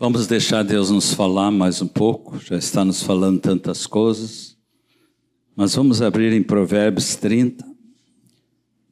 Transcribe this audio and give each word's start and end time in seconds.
Vamos 0.00 0.28
deixar 0.28 0.62
Deus 0.62 0.90
nos 0.90 1.12
falar 1.12 1.50
mais 1.50 1.82
um 1.82 1.88
pouco, 1.88 2.38
já 2.38 2.56
está 2.56 2.84
nos 2.84 3.02
falando 3.02 3.40
tantas 3.40 3.84
coisas. 3.84 4.56
Mas 5.56 5.74
vamos 5.74 6.00
abrir 6.00 6.32
em 6.32 6.40
Provérbios 6.40 7.16
30, 7.16 7.66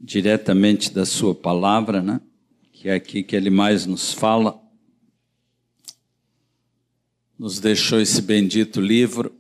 diretamente 0.00 0.92
da 0.92 1.06
Sua 1.06 1.32
palavra, 1.32 2.02
né? 2.02 2.20
Que 2.72 2.88
é 2.88 2.94
aqui 2.94 3.22
que 3.22 3.36
Ele 3.36 3.50
mais 3.50 3.86
nos 3.86 4.12
fala. 4.12 4.60
Nos 7.38 7.60
deixou 7.60 8.00
esse 8.00 8.20
bendito 8.20 8.80
livro, 8.80 9.32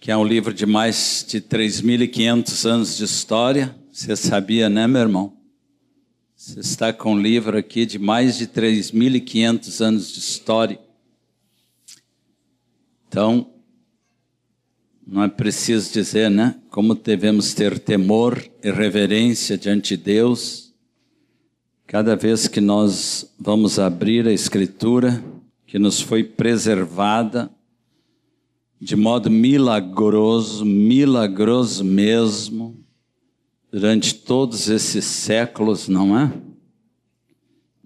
que 0.00 0.10
é 0.10 0.16
um 0.16 0.24
livro 0.24 0.52
de 0.52 0.66
mais 0.66 1.24
de 1.28 1.40
3.500 1.40 2.68
anos 2.68 2.96
de 2.96 3.04
história. 3.04 3.72
Você 3.92 4.16
sabia, 4.16 4.68
né, 4.68 4.88
meu 4.88 5.02
irmão? 5.02 5.39
Você 6.42 6.60
está 6.60 6.90
com 6.90 7.12
um 7.12 7.20
livro 7.20 7.58
aqui 7.58 7.84
de 7.84 7.98
mais 7.98 8.38
de 8.38 8.46
3.500 8.46 9.80
anos 9.82 10.10
de 10.10 10.20
história. 10.20 10.80
Então, 13.06 13.50
não 15.06 15.22
é 15.22 15.28
preciso 15.28 15.92
dizer, 15.92 16.30
né? 16.30 16.58
Como 16.70 16.94
devemos 16.94 17.52
ter 17.52 17.78
temor 17.78 18.42
e 18.64 18.70
reverência 18.70 19.58
diante 19.58 19.98
de 19.98 20.02
Deus. 20.02 20.72
Cada 21.86 22.16
vez 22.16 22.48
que 22.48 22.58
nós 22.58 23.30
vamos 23.38 23.78
abrir 23.78 24.26
a 24.26 24.32
Escritura, 24.32 25.22
que 25.66 25.78
nos 25.78 26.00
foi 26.00 26.24
preservada 26.24 27.50
de 28.80 28.96
modo 28.96 29.30
milagroso, 29.30 30.64
milagroso 30.64 31.84
mesmo, 31.84 32.79
durante 33.70 34.14
todos 34.14 34.68
esses 34.68 35.04
séculos, 35.04 35.88
não 35.88 36.18
é? 36.18 36.32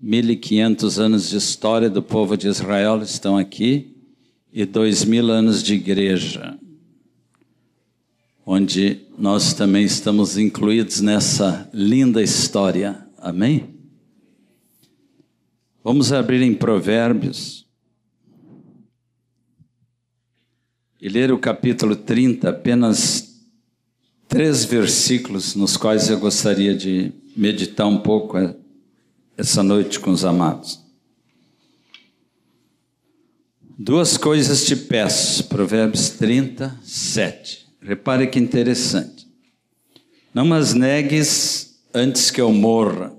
1500 0.00 0.98
anos 0.98 1.30
de 1.30 1.36
história 1.36 1.88
do 1.88 2.02
povo 2.02 2.36
de 2.36 2.48
Israel 2.48 3.02
estão 3.02 3.36
aqui 3.36 3.96
e 4.52 4.64
dois 4.64 5.04
mil 5.04 5.30
anos 5.30 5.62
de 5.62 5.74
igreja, 5.74 6.58
onde 8.46 9.00
nós 9.18 9.52
também 9.52 9.84
estamos 9.84 10.38
incluídos 10.38 11.00
nessa 11.00 11.68
linda 11.72 12.22
história. 12.22 13.06
Amém? 13.18 13.74
Vamos 15.82 16.12
abrir 16.12 16.42
em 16.42 16.54
Provérbios 16.54 17.66
e 21.00 21.08
ler 21.08 21.32
o 21.32 21.38
capítulo 21.38 21.96
30, 21.96 22.48
apenas 22.48 23.33
três 24.34 24.64
versículos 24.64 25.54
nos 25.54 25.76
quais 25.76 26.10
eu 26.10 26.18
gostaria 26.18 26.74
de 26.74 27.12
meditar 27.36 27.86
um 27.86 27.98
pouco 27.98 28.36
essa 29.36 29.62
noite 29.62 30.00
com 30.00 30.10
os 30.10 30.24
amados. 30.24 30.80
Duas 33.78 34.16
coisas 34.16 34.64
te 34.64 34.74
peço, 34.74 35.44
Provérbios 35.44 36.10
37. 36.10 37.64
Repare 37.80 38.26
que 38.26 38.40
interessante. 38.40 39.24
Não 40.34 40.52
as 40.52 40.74
negues 40.74 41.78
antes 41.94 42.28
que 42.32 42.40
eu 42.40 42.52
morra. 42.52 43.14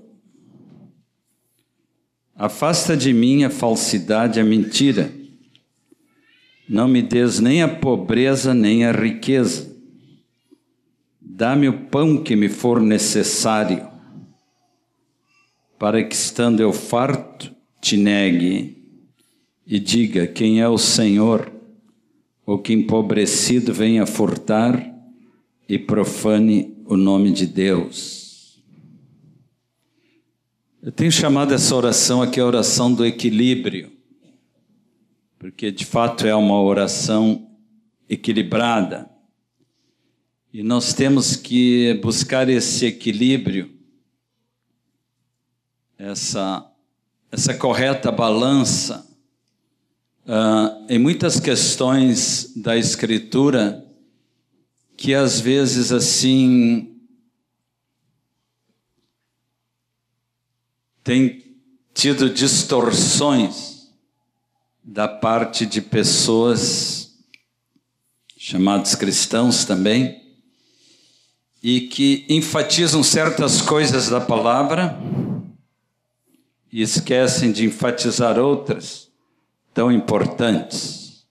Afasta 2.34 2.94
de 2.94 3.14
mim 3.14 3.42
a 3.42 3.48
falsidade 3.48 4.38
a 4.38 4.44
mentira. 4.44 5.10
Não 6.68 6.86
me 6.86 7.00
des 7.00 7.40
nem 7.40 7.62
a 7.62 7.68
pobreza 7.68 8.52
nem 8.52 8.84
a 8.84 8.92
riqueza 8.92 9.75
Dá-me 11.36 11.68
o 11.68 11.86
pão 11.88 12.16
que 12.16 12.34
me 12.34 12.48
for 12.48 12.80
necessário, 12.80 13.86
para 15.78 16.02
que, 16.02 16.14
estando 16.14 16.60
eu 16.60 16.72
farto, 16.72 17.54
te 17.78 17.94
negue 17.94 18.88
e 19.66 19.78
diga: 19.78 20.26
Quem 20.26 20.62
é 20.62 20.68
o 20.68 20.78
Senhor? 20.78 21.52
Ou 22.46 22.58
que 22.58 22.72
empobrecido 22.72 23.74
venha 23.74 24.06
furtar 24.06 24.94
e 25.68 25.78
profane 25.78 26.74
o 26.86 26.96
nome 26.96 27.30
de 27.30 27.44
Deus. 27.46 28.58
Eu 30.82 30.90
tenho 30.90 31.12
chamado 31.12 31.52
essa 31.52 31.76
oração 31.76 32.22
aqui 32.22 32.40
a 32.40 32.46
oração 32.46 32.90
do 32.90 33.04
equilíbrio, 33.04 33.92
porque 35.38 35.70
de 35.70 35.84
fato 35.84 36.26
é 36.26 36.34
uma 36.34 36.62
oração 36.62 37.46
equilibrada. 38.08 39.14
E 40.56 40.62
nós 40.62 40.94
temos 40.94 41.36
que 41.36 42.00
buscar 42.02 42.48
esse 42.48 42.86
equilíbrio, 42.86 43.78
essa, 45.98 46.66
essa 47.30 47.52
correta 47.52 48.10
balança 48.10 49.06
uh, 50.24 50.86
em 50.88 50.98
muitas 50.98 51.38
questões 51.38 52.54
da 52.56 52.74
Escritura 52.74 53.86
que 54.96 55.12
às 55.12 55.38
vezes 55.38 55.92
assim 55.92 57.02
tem 61.04 61.54
tido 61.92 62.30
distorções 62.30 63.94
da 64.82 65.06
parte 65.06 65.66
de 65.66 65.82
pessoas 65.82 67.14
chamados 68.38 68.94
cristãos 68.94 69.66
também 69.66 70.24
e 71.68 71.80
que 71.80 72.24
enfatizam 72.28 73.02
certas 73.02 73.60
coisas 73.60 74.08
da 74.08 74.20
palavra 74.20 74.96
e 76.70 76.80
esquecem 76.80 77.50
de 77.50 77.66
enfatizar 77.66 78.38
outras 78.38 79.08
tão 79.74 79.90
importantes. 79.90 81.26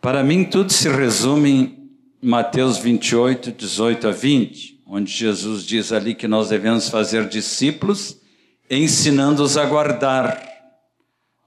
Para 0.00 0.24
mim, 0.24 0.42
tudo 0.42 0.72
se 0.72 0.88
resume 0.88 1.48
em 1.48 1.90
Mateus 2.20 2.78
28, 2.78 3.52
18 3.52 4.08
a 4.08 4.10
20, 4.10 4.82
onde 4.84 5.12
Jesus 5.12 5.62
diz 5.62 5.92
ali 5.92 6.12
que 6.16 6.26
nós 6.26 6.48
devemos 6.48 6.88
fazer 6.88 7.28
discípulos, 7.28 8.18
ensinando-os 8.68 9.56
a 9.56 9.64
guardar. 9.64 10.44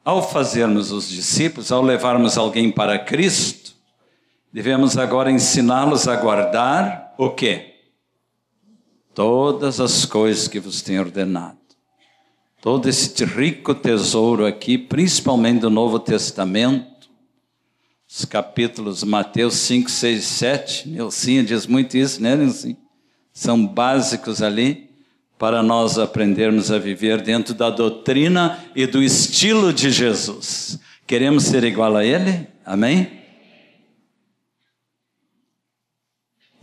Ao 0.05 0.25
fazermos 0.25 0.89
os 0.93 1.09
discípulos, 1.09 1.69
ao 1.69 1.81
levarmos 1.81 2.37
alguém 2.37 2.71
para 2.71 2.97
Cristo, 2.97 3.73
devemos 4.53 4.97
agora 4.97 5.29
ensiná-los 5.29 6.07
a 6.07 6.15
guardar 6.15 7.13
o 7.17 7.29
quê? 7.29 7.72
Todas 9.13 9.79
as 9.79 10.05
coisas 10.05 10.47
que 10.47 10.59
vos 10.59 10.81
tenho 10.81 11.01
ordenado. 11.01 11.57
Todo 12.61 12.87
esse 12.87 13.23
rico 13.25 13.75
tesouro 13.75 14.45
aqui, 14.45 14.77
principalmente 14.77 15.61
do 15.61 15.69
Novo 15.69 15.99
Testamento, 15.99 17.09
os 18.07 18.25
capítulos 18.25 19.03
Mateus 19.03 19.55
5, 19.55 19.89
6 19.89 20.19
e 20.19 20.25
7, 20.25 20.89
Nilcinha 20.89 21.43
diz 21.43 21.65
muito 21.65 21.97
isso, 21.97 22.21
né, 22.21 22.35
Nilcinha? 22.35 22.77
São 23.33 23.65
básicos 23.65 24.41
ali 24.41 24.89
para 25.37 25.61
nós 25.61 25.97
aprendermos 25.97 26.71
a 26.71 26.77
viver 26.77 27.21
dentro 27.21 27.53
da 27.53 27.69
doutrina 27.69 28.63
e 28.75 28.85
do 28.85 29.03
estilo 29.03 29.73
de 29.73 29.91
Jesus. 29.91 30.79
Queremos 31.05 31.43
ser 31.43 31.63
igual 31.63 31.97
a 31.97 32.05
Ele? 32.05 32.47
Amém? 32.65 33.22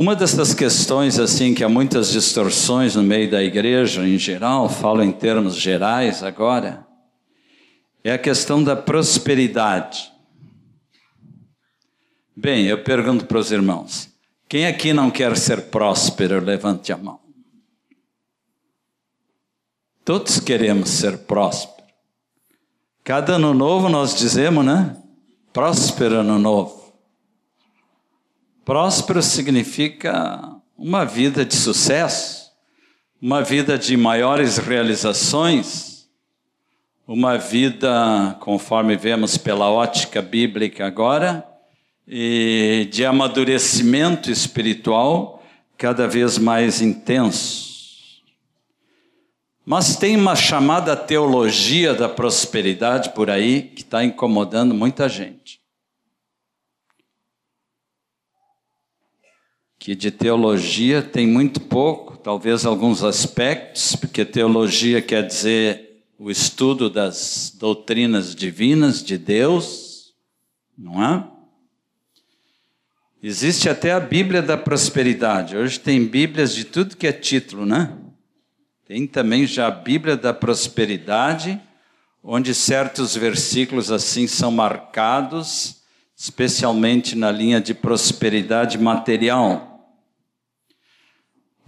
Uma 0.01 0.17
dessas 0.17 0.55
questões, 0.55 1.19
assim, 1.19 1.53
que 1.53 1.63
há 1.63 1.69
muitas 1.69 2.11
distorções 2.11 2.97
no 2.97 3.03
meio 3.03 3.31
da 3.31 3.45
igreja 3.45 4.09
em 4.09 4.17
geral, 4.17 4.67
falo 4.67 5.03
em 5.03 5.13
termos 5.13 5.55
gerais 5.55 6.23
agora, 6.23 6.87
é 8.03 8.11
a 8.11 8.17
questão 8.17 8.65
da 8.65 8.75
prosperidade. 8.75 10.11
Bem, 12.35 12.65
eu 12.65 12.83
pergunto 12.83 13.27
para 13.27 13.37
os 13.37 13.53
irmãos: 13.53 14.09
quem 14.49 14.67
aqui 14.67 14.95
não 14.95 15.11
quer 15.11 15.37
ser 15.37 15.65
próspero? 15.65 16.43
Levante 16.43 16.95
a 16.95 16.97
mão. 16.97 17.21
Todos 20.03 20.41
queremos 20.41 20.89
ser 20.89 21.19
prósperos. 21.19 21.93
Cada 23.05 23.35
ano 23.35 23.53
novo 23.53 23.91
nós 23.91 24.17
dizemos, 24.17 24.65
né? 24.65 24.97
Próspero 25.53 26.21
ano 26.21 26.39
novo. 26.39 26.80
Próspero 28.71 29.21
significa 29.21 30.49
uma 30.79 31.05
vida 31.05 31.45
de 31.45 31.57
sucesso, 31.57 32.53
uma 33.21 33.43
vida 33.43 33.77
de 33.77 33.97
maiores 33.97 34.59
realizações, 34.59 36.09
uma 37.05 37.37
vida, 37.37 38.37
conforme 38.39 38.97
vemos 38.97 39.37
pela 39.37 39.69
ótica 39.69 40.23
bíblica 40.23 40.87
agora, 40.87 41.45
e 42.07 42.89
de 42.93 43.05
amadurecimento 43.05 44.31
espiritual 44.31 45.43
cada 45.77 46.07
vez 46.07 46.39
mais 46.39 46.81
intenso. 46.81 48.23
Mas 49.67 49.97
tem 49.97 50.15
uma 50.15 50.37
chamada 50.37 50.95
teologia 50.95 51.93
da 51.93 52.09
prosperidade 52.09 53.11
por 53.15 53.31
aí 53.31 53.63
que 53.63 53.83
está 53.83 54.05
incomodando 54.05 54.73
muita 54.73 55.09
gente. 55.09 55.60
Que 59.81 59.97
de 59.97 60.11
teologia 60.11 61.01
tem 61.01 61.27
muito 61.27 61.59
pouco, 61.59 62.19
talvez 62.19 62.67
alguns 62.67 63.03
aspectos, 63.03 63.97
porque 63.97 64.27
teologia 64.27 65.01
quer 65.01 65.27
dizer 65.27 66.05
o 66.19 66.31
estudo 66.31 66.91
das 66.91 67.57
doutrinas 67.59 68.35
divinas 68.35 69.03
de 69.03 69.17
Deus, 69.17 70.13
não 70.77 71.03
é? 71.03 71.27
Existe 73.23 73.71
até 73.71 73.93
a 73.93 74.01
Bíblia 74.01 74.43
da 74.43 74.57
Prosperidade. 74.59 75.57
Hoje 75.57 75.81
tem 75.81 76.07
Bíblias 76.07 76.55
de 76.55 76.65
tudo 76.65 76.97
que 76.97 77.07
é 77.07 77.13
título, 77.13 77.65
né? 77.65 77.97
Tem 78.87 79.07
também 79.07 79.47
já 79.47 79.67
a 79.67 79.71
Bíblia 79.71 80.15
da 80.15 80.35
Prosperidade, 80.35 81.59
onde 82.23 82.55
certos 82.55 83.17
versículos 83.17 83.91
assim 83.91 84.27
são 84.27 84.51
marcados, 84.51 85.83
especialmente 86.15 87.17
na 87.17 87.33
linha 87.33 87.63
de 87.63 87.73
prosperidade 87.73 88.77
material. 88.77 89.70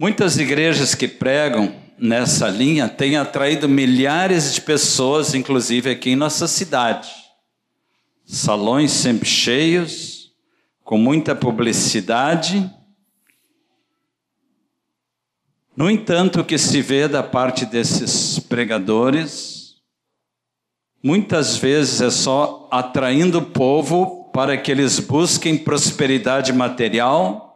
Muitas 0.03 0.37
igrejas 0.37 0.93
que 0.93 1.07
pregam 1.07 1.73
nessa 1.97 2.49
linha 2.49 2.89
têm 2.89 3.15
atraído 3.15 3.69
milhares 3.69 4.53
de 4.53 4.59
pessoas, 4.59 5.33
inclusive 5.33 5.89
aqui 5.89 6.09
em 6.09 6.15
nossa 6.17 6.45
cidade. 6.45 7.09
Salões 8.25 8.91
sempre 8.91 9.25
cheios, 9.25 10.33
com 10.83 10.97
muita 10.97 11.33
publicidade. 11.33 12.69
No 15.73 15.89
entanto, 15.89 16.41
o 16.41 16.43
que 16.43 16.57
se 16.57 16.81
vê 16.81 17.07
da 17.07 17.23
parte 17.23 17.65
desses 17.65 18.37
pregadores, 18.39 19.75
muitas 21.01 21.55
vezes 21.55 22.01
é 22.01 22.09
só 22.09 22.67
atraindo 22.69 23.37
o 23.37 23.45
povo 23.45 24.29
para 24.33 24.57
que 24.57 24.69
eles 24.69 24.99
busquem 24.99 25.57
prosperidade 25.57 26.51
material, 26.51 27.52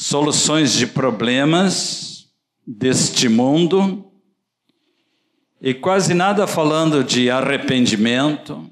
soluções 0.00 0.74
de 0.74 0.86
problemas 0.86 2.28
deste 2.64 3.28
mundo, 3.28 4.12
e 5.60 5.74
quase 5.74 6.14
nada 6.14 6.46
falando 6.46 7.02
de 7.02 7.28
arrependimento, 7.28 8.70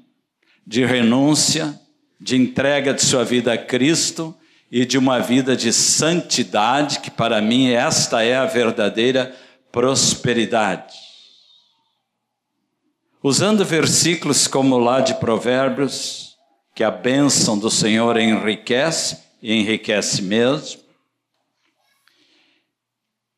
de 0.65 0.85
renúncia, 0.85 1.77
de 2.17 2.37
entrega 2.37 2.93
de 2.93 3.03
sua 3.03 3.25
vida 3.25 3.51
a 3.51 3.57
Cristo 3.57 4.33
e 4.71 4.85
de 4.85 4.97
uma 4.97 5.19
vida 5.19 5.53
de 5.53 5.73
santidade, 5.73 7.01
que 7.01 7.11
para 7.11 7.41
mim 7.41 7.71
esta 7.71 8.23
é 8.23 8.37
a 8.37 8.45
verdadeira 8.45 9.35
prosperidade. 9.69 10.95
Usando 13.21 13.65
versículos 13.65 14.47
como 14.47 14.77
lá 14.77 15.01
de 15.01 15.15
Provérbios, 15.15 16.37
que 16.73 16.85
a 16.85 16.91
bênção 16.91 17.59
do 17.59 17.69
Senhor 17.69 18.15
enriquece, 18.17 19.17
e 19.41 19.53
enriquece 19.53 20.21
mesmo, 20.21 20.86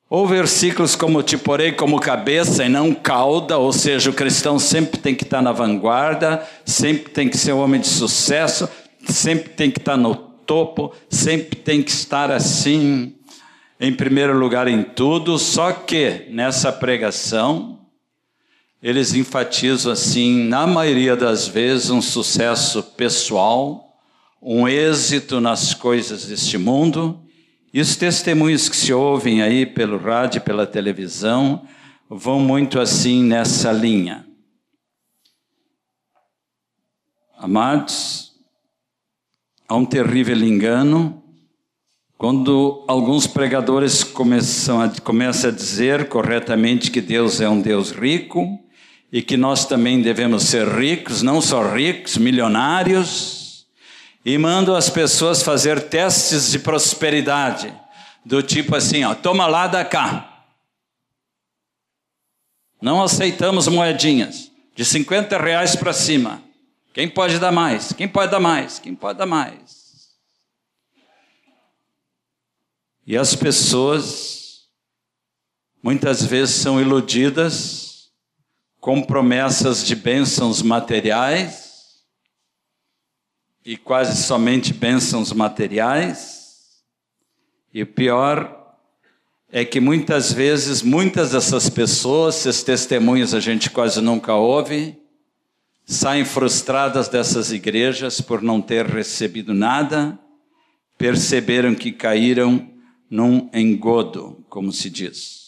ou 0.10 0.26
versículos 0.26 0.96
como 0.96 1.22
te 1.22 1.38
porei 1.38 1.72
como 1.72 2.00
cabeça 2.00 2.66
e 2.66 2.70
não 2.70 2.94
cauda, 2.96 3.60
ou 3.60 3.72
seja, 3.72 4.10
o 4.10 4.14
cristão 4.14 4.58
sempre 4.58 5.00
tem 5.00 5.14
que 5.14 5.24
estar 5.24 5.42
na 5.42 5.52
vanguarda, 5.52 6.44
sempre 6.66 7.12
tem 7.12 7.30
que 7.30 7.38
ser 7.38 7.54
um 7.54 7.60
homem 7.60 7.80
de 7.80 7.88
sucesso, 7.88 8.68
sempre 9.08 9.50
tem 9.50 9.70
que 9.70 9.78
estar 9.78 9.96
no 9.96 10.16
topo, 10.16 10.92
sempre 11.10 11.56
tem 11.56 11.84
que 11.84 11.92
estar 11.92 12.32
assim, 12.32 13.14
em 13.80 13.94
primeiro 13.94 14.36
lugar 14.36 14.68
em 14.68 14.82
tudo. 14.82 15.38
Só 15.38 15.72
que 15.72 16.26
nessa 16.32 16.72
pregação, 16.72 17.78
eles 18.82 19.14
enfatizam 19.14 19.92
assim, 19.92 20.44
na 20.46 20.66
maioria 20.66 21.16
das 21.16 21.48
vezes, 21.48 21.92
um 21.92 22.02
sucesso 22.02 22.82
pessoal, 22.82 23.96
um 24.42 24.68
êxito 24.68 25.40
nas 25.40 25.76
coisas 25.76 26.26
deste 26.26 26.58
mundo 26.58 27.29
e 27.74 27.80
os 27.80 27.96
testemunhos 27.96 28.68
que 28.68 28.76
se 28.76 28.92
ouvem 28.92 29.42
aí 29.42 29.66
pelo 29.66 29.98
rádio, 29.98 30.42
pela 30.42 30.66
televisão, 30.66 31.68
vão 32.10 32.40
muito 32.40 32.80
assim 32.80 33.24
nessa 33.24 33.72
linha. 33.72 34.26
Amados, 37.38 38.34
há 39.68 39.76
um 39.76 39.86
terrível 39.86 40.36
engano 40.38 41.24
quando 42.18 42.84
alguns 42.88 43.28
pregadores 43.28 44.04
começam 44.04 44.82
a, 44.82 44.90
começam 45.02 45.50
a 45.50 45.54
dizer 45.54 46.10
corretamente 46.10 46.92
que 46.92 47.00
Deus 47.00 47.40
é 47.40 47.48
um 47.48 47.62
Deus 47.62 47.92
rico 47.92 48.60
e 49.10 49.22
que 49.22 49.38
nós 49.38 49.66
também 49.66 50.02
devemos 50.02 50.44
ser 50.44 50.68
ricos, 50.68 51.22
não 51.22 51.40
só 51.40 51.74
ricos, 51.74 52.18
milionários 52.18 53.39
e 54.30 54.38
mando 54.38 54.76
as 54.76 54.92
pessoas 54.92 55.42
fazer 55.42 55.90
testes 55.90 56.52
de 56.52 56.60
prosperidade, 56.60 57.74
do 58.24 58.44
tipo 58.44 58.76
assim, 58.76 59.04
ó, 59.04 59.16
toma 59.16 59.48
lá 59.48 59.66
da 59.66 59.84
cá. 59.84 60.46
Não 62.80 63.02
aceitamos 63.02 63.68
moedinhas 63.68 64.52
de 64.76 64.86
50 64.86 65.36
reais 65.36 65.76
para 65.76 65.92
cima. 65.94 66.44
Quem 66.94 67.10
pode 67.10 67.40
dar 67.40 67.52
mais? 67.52 67.92
Quem 67.92 68.08
pode 68.08 68.32
dar 68.32 68.40
mais? 68.40 68.78
Quem 68.78 68.94
pode 68.94 69.18
dar 69.18 69.26
mais? 69.26 70.12
E 73.08 73.18
as 73.18 73.34
pessoas 73.34 74.68
muitas 75.82 76.24
vezes 76.24 76.54
são 76.54 76.80
iludidas 76.80 78.12
com 78.80 79.02
promessas 79.02 79.84
de 79.84 79.96
bênçãos 79.96 80.62
materiais 80.62 81.69
e 83.66 83.78
quase 83.78 84.22
somente 84.24 84.74
bênçãos 84.74 85.32
materiais. 85.32 86.84
E 87.74 87.84
o 87.84 87.88
pior 87.88 88.76
é 89.52 89.66
que 89.66 89.80
muitas 89.80 90.32
vezes, 90.32 90.82
muitas 90.82 91.32
dessas 91.32 91.70
pessoas, 91.70 92.46
esses 92.46 92.64
testemunhos 92.64 93.34
a 93.34 93.40
gente 93.40 93.70
quase 93.70 94.02
nunca 94.02 94.34
ouve, 94.36 94.98
saem 95.86 96.24
frustradas 96.24 97.08
dessas 97.08 97.52
igrejas 97.52 98.22
por 98.22 98.42
não 98.42 98.62
ter 98.62 98.86
recebido 98.86 99.54
nada, 99.54 100.18
perceberam 100.98 101.74
que 101.74 101.92
caíram 101.92 102.70
num 103.10 103.50
engodo, 103.54 104.46
como 104.50 104.72
se 104.72 104.90
diz. 104.90 105.40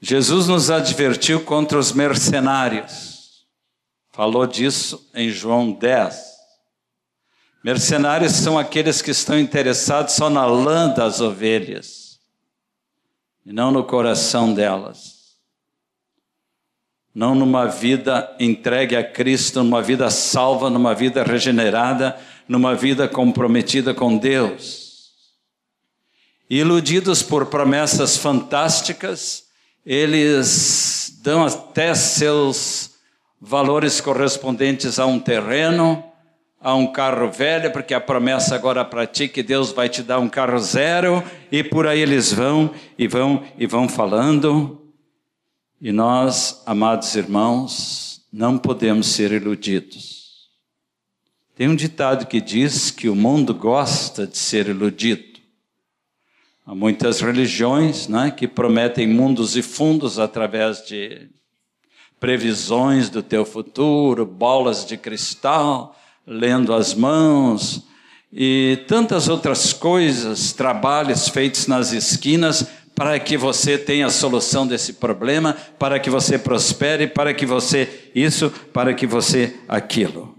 Jesus 0.00 0.48
nos 0.48 0.70
advertiu 0.70 1.40
contra 1.44 1.78
os 1.78 1.92
mercenários 1.92 3.09
falou 4.12 4.46
disso 4.46 5.08
em 5.14 5.30
João 5.30 5.72
10. 5.72 6.30
Mercenários 7.62 8.32
são 8.32 8.58
aqueles 8.58 9.02
que 9.02 9.10
estão 9.10 9.38
interessados 9.38 10.14
só 10.14 10.30
na 10.30 10.46
lã 10.46 10.88
das 10.88 11.20
ovelhas 11.20 12.18
e 13.44 13.52
não 13.52 13.70
no 13.70 13.84
coração 13.84 14.52
delas. 14.54 15.20
Não 17.14 17.34
numa 17.34 17.66
vida 17.66 18.34
entregue 18.38 18.96
a 18.96 19.04
Cristo, 19.04 19.62
numa 19.62 19.82
vida 19.82 20.08
salva, 20.10 20.70
numa 20.70 20.94
vida 20.94 21.24
regenerada, 21.24 22.16
numa 22.48 22.74
vida 22.74 23.08
comprometida 23.08 23.92
com 23.92 24.16
Deus. 24.16 24.90
Iludidos 26.48 27.22
por 27.22 27.46
promessas 27.46 28.16
fantásticas, 28.16 29.44
eles 29.84 31.18
dão 31.22 31.44
até 31.44 31.94
seus 31.94 32.89
valores 33.40 34.00
correspondentes 34.00 34.98
a 34.98 35.06
um 35.06 35.18
terreno, 35.18 36.04
a 36.60 36.74
um 36.74 36.92
carro 36.92 37.30
velho, 37.30 37.72
porque 37.72 37.94
a 37.94 38.00
promessa 38.00 38.54
agora 38.54 38.84
para 38.84 39.06
ti 39.06 39.26
que 39.26 39.42
Deus 39.42 39.72
vai 39.72 39.88
te 39.88 40.02
dar 40.02 40.18
um 40.18 40.28
carro 40.28 40.58
zero, 40.58 41.24
e 41.50 41.64
por 41.64 41.86
aí 41.86 42.00
eles 42.00 42.32
vão 42.32 42.70
e 42.98 43.08
vão 43.08 43.42
e 43.56 43.66
vão 43.66 43.88
falando. 43.88 44.82
E 45.80 45.90
nós, 45.90 46.62
amados 46.66 47.14
irmãos, 47.14 48.22
não 48.30 48.58
podemos 48.58 49.06
ser 49.06 49.32
iludidos. 49.32 50.20
Tem 51.56 51.68
um 51.68 51.74
ditado 51.74 52.26
que 52.26 52.40
diz 52.40 52.90
que 52.90 53.08
o 53.08 53.14
mundo 53.14 53.54
gosta 53.54 54.26
de 54.26 54.36
ser 54.36 54.68
iludido. 54.68 55.40
Há 56.66 56.74
muitas 56.74 57.20
religiões 57.20 58.06
né, 58.06 58.30
que 58.30 58.46
prometem 58.46 59.06
mundos 59.06 59.56
e 59.56 59.62
fundos 59.62 60.18
através 60.18 60.86
de 60.86 61.28
previsões 62.20 63.08
do 63.08 63.22
teu 63.22 63.46
futuro, 63.46 64.26
bolas 64.26 64.84
de 64.84 64.98
cristal, 64.98 65.96
lendo 66.26 66.74
as 66.74 66.94
mãos 66.94 67.82
e 68.32 68.84
tantas 68.86 69.28
outras 69.28 69.72
coisas, 69.72 70.52
trabalhos 70.52 71.28
feitos 71.28 71.66
nas 71.66 71.92
esquinas 71.92 72.66
para 72.94 73.18
que 73.18 73.36
você 73.36 73.78
tenha 73.78 74.06
a 74.06 74.10
solução 74.10 74.66
desse 74.66 74.92
problema, 74.92 75.56
para 75.78 75.98
que 75.98 76.10
você 76.10 76.38
prospere, 76.38 77.06
para 77.06 77.32
que 77.32 77.46
você 77.46 78.10
isso, 78.14 78.50
para 78.72 78.92
que 78.92 79.06
você 79.06 79.58
aquilo. 79.66 80.36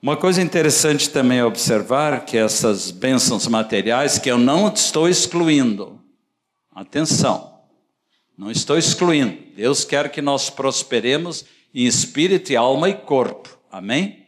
Uma 0.00 0.16
coisa 0.16 0.40
interessante 0.40 1.10
também 1.10 1.38
é 1.38 1.44
observar 1.44 2.24
que 2.24 2.36
essas 2.36 2.90
bênçãos 2.90 3.48
materiais, 3.48 4.18
que 4.18 4.30
eu 4.30 4.38
não 4.38 4.72
estou 4.72 5.08
excluindo, 5.08 5.98
atenção, 6.72 7.53
não 8.36 8.50
estou 8.50 8.76
excluindo. 8.76 9.36
Deus 9.54 9.84
quer 9.84 10.10
que 10.10 10.20
nós 10.20 10.50
prosperemos 10.50 11.44
em 11.74 11.84
espírito, 11.86 12.52
e 12.52 12.56
alma 12.56 12.88
e 12.88 12.94
corpo. 12.94 13.58
Amém? 13.70 14.26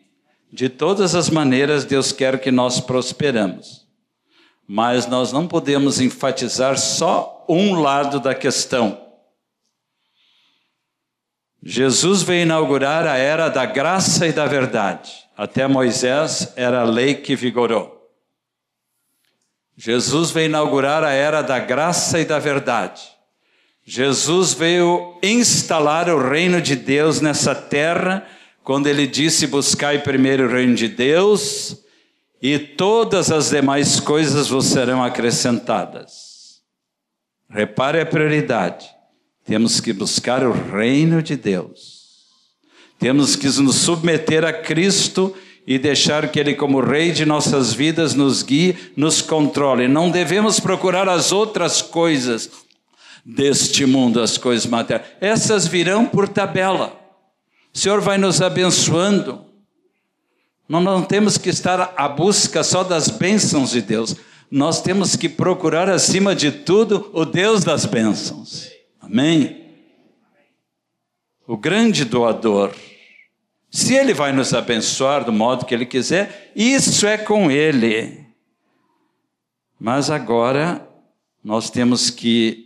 De 0.52 0.68
todas 0.68 1.14
as 1.14 1.30
maneiras, 1.30 1.84
Deus 1.84 2.10
quer 2.10 2.40
que 2.40 2.50
nós 2.50 2.80
prosperamos. 2.80 3.86
Mas 4.66 5.06
nós 5.06 5.32
não 5.32 5.46
podemos 5.46 6.00
enfatizar 6.00 6.76
só 6.76 7.44
um 7.48 7.80
lado 7.80 8.18
da 8.18 8.34
questão. 8.34 9.00
Jesus 11.62 12.22
veio 12.22 12.42
inaugurar 12.42 13.06
a 13.06 13.16
era 13.16 13.48
da 13.48 13.64
graça 13.64 14.26
e 14.26 14.32
da 14.32 14.46
verdade. 14.46 15.12
Até 15.36 15.66
Moisés 15.68 16.52
era 16.56 16.80
a 16.80 16.84
lei 16.84 17.14
que 17.14 17.36
vigorou. 17.36 17.94
Jesus 19.76 20.30
veio 20.30 20.46
inaugurar 20.46 21.04
a 21.04 21.10
era 21.10 21.42
da 21.42 21.58
graça 21.58 22.18
e 22.18 22.24
da 22.24 22.38
verdade. 22.38 23.15
Jesus 23.88 24.52
veio 24.52 25.16
instalar 25.22 26.10
o 26.10 26.28
reino 26.28 26.60
de 26.60 26.74
Deus 26.74 27.20
nessa 27.20 27.54
terra, 27.54 28.26
quando 28.64 28.88
ele 28.88 29.06
disse: 29.06 29.46
Buscai 29.46 30.02
primeiro 30.02 30.46
o 30.46 30.52
reino 30.52 30.74
de 30.74 30.88
Deus, 30.88 31.84
e 32.42 32.58
todas 32.58 33.30
as 33.30 33.50
demais 33.50 34.00
coisas 34.00 34.48
vos 34.48 34.66
serão 34.66 35.04
acrescentadas. 35.04 36.60
Repare 37.48 38.00
a 38.00 38.06
prioridade. 38.06 38.90
Temos 39.44 39.78
que 39.80 39.92
buscar 39.92 40.42
o 40.42 40.50
reino 40.50 41.22
de 41.22 41.36
Deus. 41.36 42.24
Temos 42.98 43.36
que 43.36 43.46
nos 43.60 43.76
submeter 43.76 44.44
a 44.44 44.52
Cristo 44.52 45.32
e 45.64 45.78
deixar 45.78 46.28
que 46.32 46.40
Ele, 46.40 46.54
como 46.54 46.80
Rei 46.80 47.12
de 47.12 47.24
nossas 47.24 47.72
vidas, 47.72 48.14
nos 48.14 48.42
guie, 48.42 48.76
nos 48.96 49.22
controle. 49.22 49.86
Não 49.86 50.10
devemos 50.10 50.58
procurar 50.58 51.08
as 51.08 51.30
outras 51.30 51.80
coisas 51.80 52.65
deste 53.26 53.84
mundo, 53.84 54.20
as 54.20 54.38
coisas 54.38 54.66
materiais. 54.66 55.10
Essas 55.20 55.66
virão 55.66 56.06
por 56.06 56.28
tabela. 56.28 56.96
O 57.74 57.78
Senhor 57.78 58.00
vai 58.00 58.16
nos 58.16 58.40
abençoando. 58.40 59.44
Nós 60.68 60.84
não 60.84 61.02
temos 61.02 61.36
que 61.36 61.48
estar 61.48 61.92
à 61.96 62.08
busca 62.08 62.62
só 62.62 62.84
das 62.84 63.08
bênçãos 63.08 63.70
de 63.70 63.82
Deus. 63.82 64.14
Nós 64.48 64.80
temos 64.80 65.16
que 65.16 65.28
procurar, 65.28 65.88
acima 65.88 66.36
de 66.36 66.52
tudo, 66.52 67.10
o 67.12 67.24
Deus 67.24 67.64
das 67.64 67.84
bênçãos. 67.84 68.70
Amém? 69.00 69.64
O 71.48 71.56
grande 71.56 72.04
doador. 72.04 72.72
Se 73.70 73.94
ele 73.94 74.14
vai 74.14 74.32
nos 74.32 74.54
abençoar 74.54 75.24
do 75.24 75.32
modo 75.32 75.66
que 75.66 75.74
ele 75.74 75.84
quiser, 75.84 76.52
isso 76.54 77.06
é 77.06 77.18
com 77.18 77.50
ele. 77.50 78.24
Mas 79.78 80.10
agora 80.10 80.88
nós 81.44 81.70
temos 81.70 82.08
que 82.08 82.65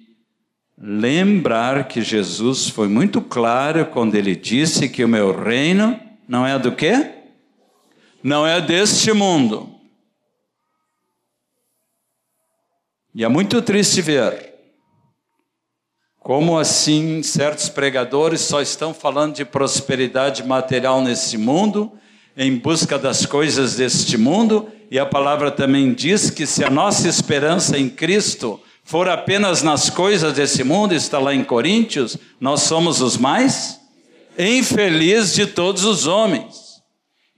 lembrar 0.81 1.87
que 1.87 2.01
Jesus 2.01 2.71
foi 2.71 2.89
muito 2.89 3.21
claro 3.21 3.85
quando 3.87 4.15
ele 4.15 4.35
disse 4.35 4.89
que 4.89 5.05
o 5.05 5.09
meu 5.09 5.39
reino 5.39 6.01
não 6.27 6.47
é 6.47 6.59
do 6.59 6.73
quê? 6.73 7.11
Não 8.23 8.47
é 8.47 8.61
deste 8.61 9.13
mundo. 9.13 9.69
E 13.15 13.25
é 13.25 13.29
muito 13.29 13.61
triste 13.61 14.01
ver 14.01 14.49
como 16.21 16.59
assim 16.59 17.23
certos 17.23 17.69
pregadores 17.69 18.43
só 18.43 18.61
estão 18.61 18.95
falando 18.95 19.35
de 19.35 19.45
prosperidade 19.45 20.45
material 20.45 21.03
nesse 21.03 21.37
mundo, 21.37 21.93
em 22.37 22.57
busca 22.57 22.99
das 22.99 23.25
coisas 23.27 23.77
deste 23.77 24.17
mundo, 24.19 24.71
e 24.91 24.99
a 24.99 25.07
palavra 25.07 25.51
também 25.51 25.93
diz 25.95 26.31
que 26.31 26.47
se 26.47 26.63
a 26.63 26.71
nossa 26.71 27.09
esperança 27.09 27.79
em 27.79 27.89
Cristo 27.89 28.61
for 28.85 29.09
apenas 29.09 29.63
nas 29.63 29.89
coisas 29.89 30.33
desse 30.35 30.65
mundo, 30.65 30.95
está 30.95 31.19
lá 31.19 31.35
em 31.35 31.45
Coríntios, 31.45 32.17
nós 32.41 32.63
somos 32.63 33.01
os 33.01 33.17
mais 33.17 33.81
infelizes 34.39 35.35
de 35.35 35.47
todos 35.47 35.85
os 35.85 36.07
homens. 36.07 36.83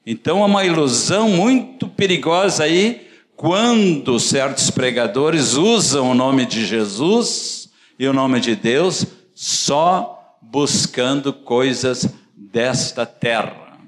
Então 0.07 0.43
é 0.43 0.47
uma 0.47 0.65
ilusão 0.65 1.29
muito 1.29 1.89
perigosa 1.89 2.65
aí 2.65 3.09
quando 3.37 4.19
certos 4.21 4.71
pregadores 4.71 5.55
usam 5.55 6.11
o 6.11 6.15
nome 6.15 6.47
de 6.47 6.65
Jesus 6.65 7.69
e 7.99 8.07
o 8.07 8.13
nome 8.13 8.41
de 8.41 8.55
Deus 8.55 9.07
só 9.35 10.37
buscando 10.41 11.33
coisas 11.33 12.09
desta 12.37 13.07
terra. 13.07 13.79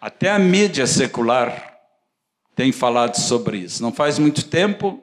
Até 0.00 0.30
a 0.30 0.38
mídia 0.38 0.86
secular 0.86 1.76
tem 2.54 2.72
falado 2.72 3.16
sobre 3.16 3.58
isso. 3.58 3.82
Não 3.82 3.92
faz 3.92 4.18
muito 4.18 4.44
tempo, 4.44 5.02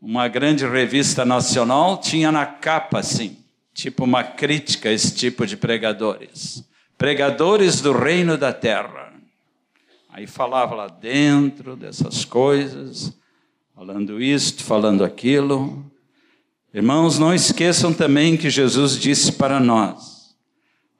uma 0.00 0.28
grande 0.28 0.66
revista 0.66 1.24
nacional 1.24 1.98
tinha 1.98 2.30
na 2.30 2.46
capa 2.46 3.00
assim, 3.00 3.36
tipo 3.72 4.04
uma 4.04 4.22
crítica 4.22 4.88
a 4.88 4.92
esse 4.92 5.14
tipo 5.14 5.46
de 5.46 5.56
pregadores. 5.56 6.64
Pregadores 6.96 7.80
do 7.80 7.92
reino 7.92 8.38
da 8.38 8.52
terra. 8.52 9.12
Aí 10.10 10.26
falava 10.26 10.74
lá 10.74 10.88
dentro 10.88 11.76
dessas 11.76 12.24
coisas, 12.24 13.12
falando 13.74 14.20
isto, 14.20 14.64
falando 14.64 15.04
aquilo. 15.04 15.84
Irmãos, 16.72 17.18
não 17.18 17.34
esqueçam 17.34 17.92
também 17.92 18.36
que 18.36 18.48
Jesus 18.48 18.98
disse 18.98 19.32
para 19.32 19.60
nós: 19.60 20.34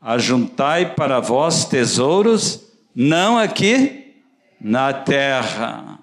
Ajuntai 0.00 0.94
para 0.94 1.18
vós 1.18 1.64
tesouros, 1.64 2.62
não 2.94 3.38
aqui 3.38 4.14
na 4.60 4.92
terra, 4.92 5.98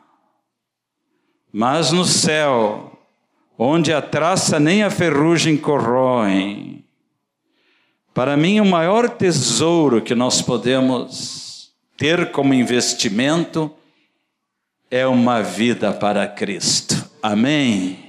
mas 1.54 1.92
no 1.92 2.04
céu, 2.04 3.00
onde 3.60 3.94
a 3.94 4.02
traça 4.02 4.60
nem 4.60 4.82
a 4.82 4.90
ferrugem 4.90 5.56
corroem. 5.56 6.84
Para 8.12 8.36
mim, 8.36 8.60
o 8.60 8.66
maior 8.66 9.08
tesouro 9.08 10.02
que 10.02 10.16
nós 10.16 10.42
podemos 10.42 11.72
ter 11.96 12.32
como 12.32 12.56
investimento 12.56 13.72
é 14.90 15.06
uma 15.06 15.44
vida 15.44 15.94
para 15.94 16.28
Cristo. 16.28 17.08
Amém? 17.22 18.00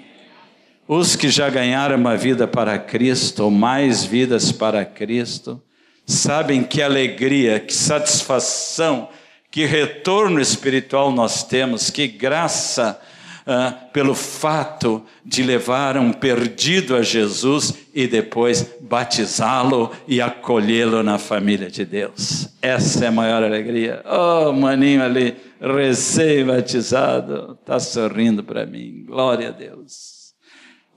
Os 0.89 1.15
que 1.15 1.29
já 1.29 1.51
ganharam 1.51 1.97
uma 1.97 2.17
vida 2.17 2.49
para 2.49 2.79
Cristo, 2.79 3.45
ou 3.45 3.51
mais 3.51 4.05
vidas 4.05 4.53
para 4.53 4.87
Cristo, 4.87 5.63
sabem 6.07 6.63
que 6.63 6.81
alegria, 6.81 7.61
que 7.61 7.75
satisfação, 7.75 9.09
que 9.51 9.67
retorno 9.67 10.41
espiritual 10.41 11.13
nós 11.13 11.43
temos, 11.43 11.91
que 11.91 12.07
graça 12.09 13.01
ah, 13.47 13.73
pelo 13.93 14.15
fato 14.15 15.05
de 15.25 15.43
levar 15.43 15.99
um 15.99 16.13
perdido 16.13 16.97
a 16.97 17.03
Jesus 17.03 17.75
e 17.95 18.07
depois 18.07 18.75
batizá-lo 18.81 19.91
e 20.09 20.21
acolhê-lo 20.21 21.03
na 21.03 21.19
família 21.19 21.71
de 21.71 21.85
Deus. 21.85 22.49
Essa 22.63 23.05
é 23.05 23.09
a 23.09 23.13
maior 23.13 23.43
alegria. 23.43 24.03
Oh, 24.07 24.53
maninho 24.53 25.03
ali, 25.03 25.37
recém-batizado, 25.61 27.59
está 27.61 27.79
sorrindo 27.79 28.43
para 28.43 28.65
mim. 28.65 29.05
Glória 29.07 29.49
a 29.49 29.53
Deus. 29.53 30.33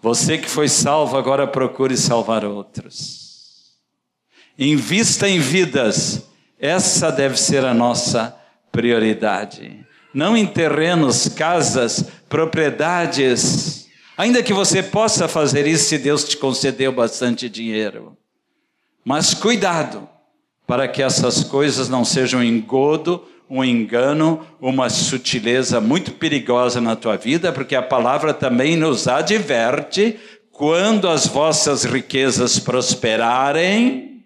Você 0.02 0.38
que 0.38 0.50
foi 0.50 0.70
salvo, 0.70 1.18
agora 1.18 1.46
procure 1.46 1.98
salvar 1.98 2.46
outros. 2.46 3.76
Invista 4.58 5.28
em 5.28 5.40
vidas, 5.40 6.28
essa 6.60 7.12
deve 7.12 7.38
ser 7.38 7.66
a 7.66 7.74
nossa 7.74 8.36
prioridade. 8.72 9.86
Não 10.18 10.36
em 10.36 10.48
terrenos, 10.48 11.28
casas, 11.28 12.04
propriedades, 12.28 13.88
ainda 14.18 14.42
que 14.42 14.52
você 14.52 14.82
possa 14.82 15.28
fazer 15.28 15.68
isso 15.68 15.90
se 15.90 16.00
Deus 16.00 16.24
te 16.24 16.36
concedeu 16.38 16.92
bastante 16.92 17.48
dinheiro. 17.48 18.18
Mas 19.06 19.36
cuidado, 19.36 20.10
para 20.66 20.88
que 20.88 21.04
essas 21.04 21.44
coisas 21.44 21.88
não 21.88 22.04
sejam 22.04 22.44
engodo 22.44 23.28
um 23.48 23.64
engano, 23.64 24.44
uma 24.60 24.90
sutileza 24.90 25.80
muito 25.80 26.14
perigosa 26.14 26.82
na 26.82 26.96
tua 26.96 27.16
vida, 27.16 27.54
porque 27.54 27.76
a 27.76 27.84
palavra 27.84 28.34
também 28.34 28.76
nos 28.76 29.08
adverte: 29.08 30.20
quando 30.52 31.08
as 31.08 31.28
vossas 31.28 31.84
riquezas 31.84 32.58
prosperarem, 32.58 34.26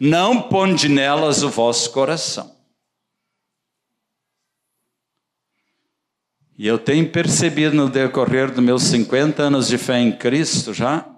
não 0.00 0.40
ponde 0.40 0.88
nelas 0.88 1.42
o 1.42 1.50
vosso 1.50 1.90
coração. 1.92 2.56
E 6.58 6.66
eu 6.66 6.76
tenho 6.76 7.08
percebido 7.08 7.76
no 7.76 7.88
decorrer 7.88 8.50
dos 8.50 8.64
meus 8.64 8.82
50 8.82 9.44
anos 9.44 9.68
de 9.68 9.78
fé 9.78 10.00
em 10.00 10.10
Cristo 10.10 10.74
já, 10.74 11.08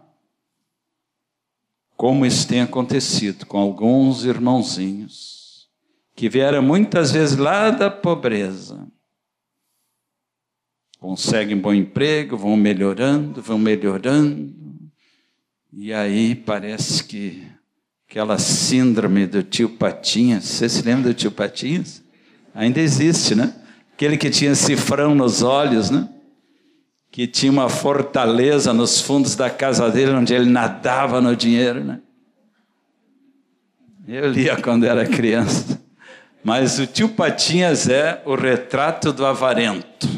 como 1.96 2.26
isso 2.26 2.46
tem 2.46 2.60
acontecido 2.60 3.46
com 3.46 3.56
alguns 3.56 4.26
irmãozinhos 4.26 5.66
que 6.14 6.28
vieram 6.28 6.62
muitas 6.62 7.12
vezes 7.12 7.38
lá 7.38 7.70
da 7.70 7.90
pobreza. 7.90 8.86
Conseguem 10.98 11.56
bom 11.56 11.72
emprego, 11.72 12.36
vão 12.36 12.54
melhorando, 12.54 13.40
vão 13.40 13.58
melhorando, 13.58 14.54
e 15.72 15.94
aí 15.94 16.34
parece 16.34 17.02
que 17.02 17.46
aquela 18.06 18.38
síndrome 18.38 19.26
do 19.26 19.42
tio 19.42 19.70
Patinhas, 19.70 20.44
você 20.44 20.68
se 20.68 20.82
lembra 20.82 21.10
do 21.10 21.14
tio 21.14 21.32
Patinhas? 21.32 22.04
Ainda 22.54 22.80
existe, 22.80 23.34
né? 23.34 23.54
Aquele 24.00 24.16
que 24.16 24.30
tinha 24.30 24.54
cifrão 24.54 25.14
nos 25.14 25.42
olhos, 25.42 25.90
né? 25.90 26.08
Que 27.10 27.26
tinha 27.26 27.52
uma 27.52 27.68
fortaleza 27.68 28.72
nos 28.72 28.98
fundos 28.98 29.36
da 29.36 29.50
casa 29.50 29.90
dele, 29.90 30.12
onde 30.12 30.32
ele 30.32 30.48
nadava 30.48 31.20
no 31.20 31.36
dinheiro, 31.36 31.84
né? 31.84 32.00
Eu 34.08 34.30
lia 34.30 34.56
quando 34.62 34.84
era 34.84 35.06
criança. 35.06 35.78
Mas 36.42 36.78
o 36.78 36.86
tio 36.86 37.10
Patinhas 37.10 37.90
é 37.90 38.22
o 38.24 38.36
retrato 38.36 39.12
do 39.12 39.26
avarento. 39.26 40.08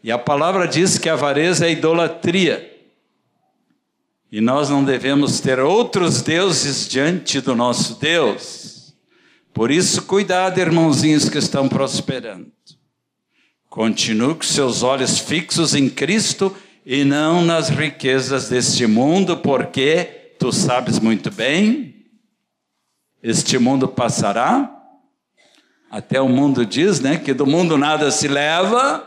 E 0.00 0.12
a 0.12 0.16
palavra 0.16 0.68
diz 0.68 0.96
que 0.96 1.08
a 1.08 1.14
avareza 1.14 1.66
é 1.66 1.72
idolatria. 1.72 2.72
E 4.30 4.40
nós 4.40 4.70
não 4.70 4.84
devemos 4.84 5.40
ter 5.40 5.58
outros 5.58 6.22
deuses 6.22 6.88
diante 6.88 7.40
do 7.40 7.56
nosso 7.56 7.98
Deus. 7.98 8.67
Por 9.52 9.70
isso, 9.70 10.02
cuidado, 10.02 10.58
irmãozinhos 10.58 11.28
que 11.28 11.38
estão 11.38 11.68
prosperando. 11.68 12.52
Continue 13.68 14.34
com 14.34 14.42
seus 14.42 14.82
olhos 14.82 15.18
fixos 15.18 15.74
em 15.74 15.88
Cristo 15.88 16.54
e 16.84 17.04
não 17.04 17.44
nas 17.44 17.68
riquezas 17.68 18.48
deste 18.48 18.86
mundo, 18.86 19.36
porque 19.36 20.32
tu 20.38 20.52
sabes 20.52 20.98
muito 20.98 21.30
bem, 21.30 22.06
este 23.22 23.58
mundo 23.58 23.88
passará. 23.88 24.74
Até 25.90 26.20
o 26.20 26.28
mundo 26.28 26.64
diz, 26.64 27.00
né, 27.00 27.18
que 27.18 27.34
do 27.34 27.46
mundo 27.46 27.76
nada 27.76 28.10
se 28.10 28.28
leva. 28.28 29.06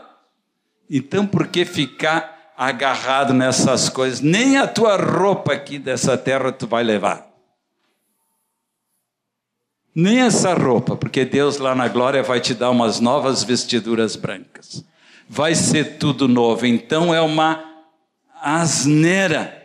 Então, 0.90 1.26
por 1.26 1.48
que 1.48 1.64
ficar 1.64 2.52
agarrado 2.56 3.32
nessas 3.32 3.88
coisas? 3.88 4.20
Nem 4.20 4.58
a 4.58 4.66
tua 4.66 4.96
roupa 4.96 5.52
aqui 5.52 5.78
dessa 5.78 6.18
terra 6.18 6.52
tu 6.52 6.66
vai 6.66 6.84
levar. 6.84 7.31
Nem 9.94 10.20
essa 10.20 10.54
roupa, 10.54 10.96
porque 10.96 11.24
Deus 11.24 11.58
lá 11.58 11.74
na 11.74 11.88
glória 11.88 12.22
vai 12.22 12.40
te 12.40 12.54
dar 12.54 12.70
umas 12.70 12.98
novas 12.98 13.44
vestiduras 13.44 14.16
brancas. 14.16 14.84
Vai 15.28 15.54
ser 15.54 15.98
tudo 15.98 16.26
novo. 16.26 16.64
Então 16.66 17.14
é 17.14 17.20
uma 17.20 17.62
asneira. 18.40 19.60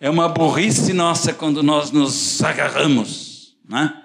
É 0.00 0.10
uma 0.10 0.28
burrice 0.28 0.92
nossa 0.92 1.32
quando 1.32 1.62
nós 1.62 1.90
nos 1.90 2.42
agarramos, 2.42 3.56
né? 3.66 4.02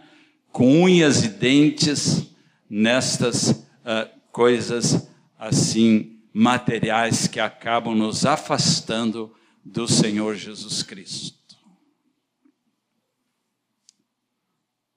com 0.52 0.84
unhas 0.84 1.24
e 1.24 1.30
dentes 1.30 2.28
nestas 2.70 3.50
uh, 3.50 4.10
coisas 4.32 5.08
assim 5.38 6.20
materiais 6.34 7.28
que 7.28 7.40
acabam 7.40 7.96
nos 7.96 8.26
afastando 8.26 9.34
do 9.64 9.88
Senhor 9.88 10.36
Jesus 10.36 10.84
Cristo. 10.84 11.39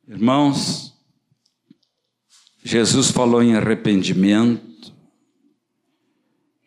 Irmãos, 0.08 0.92
Jesus 2.64 3.12
falou 3.12 3.40
em 3.40 3.54
arrependimento, 3.54 4.92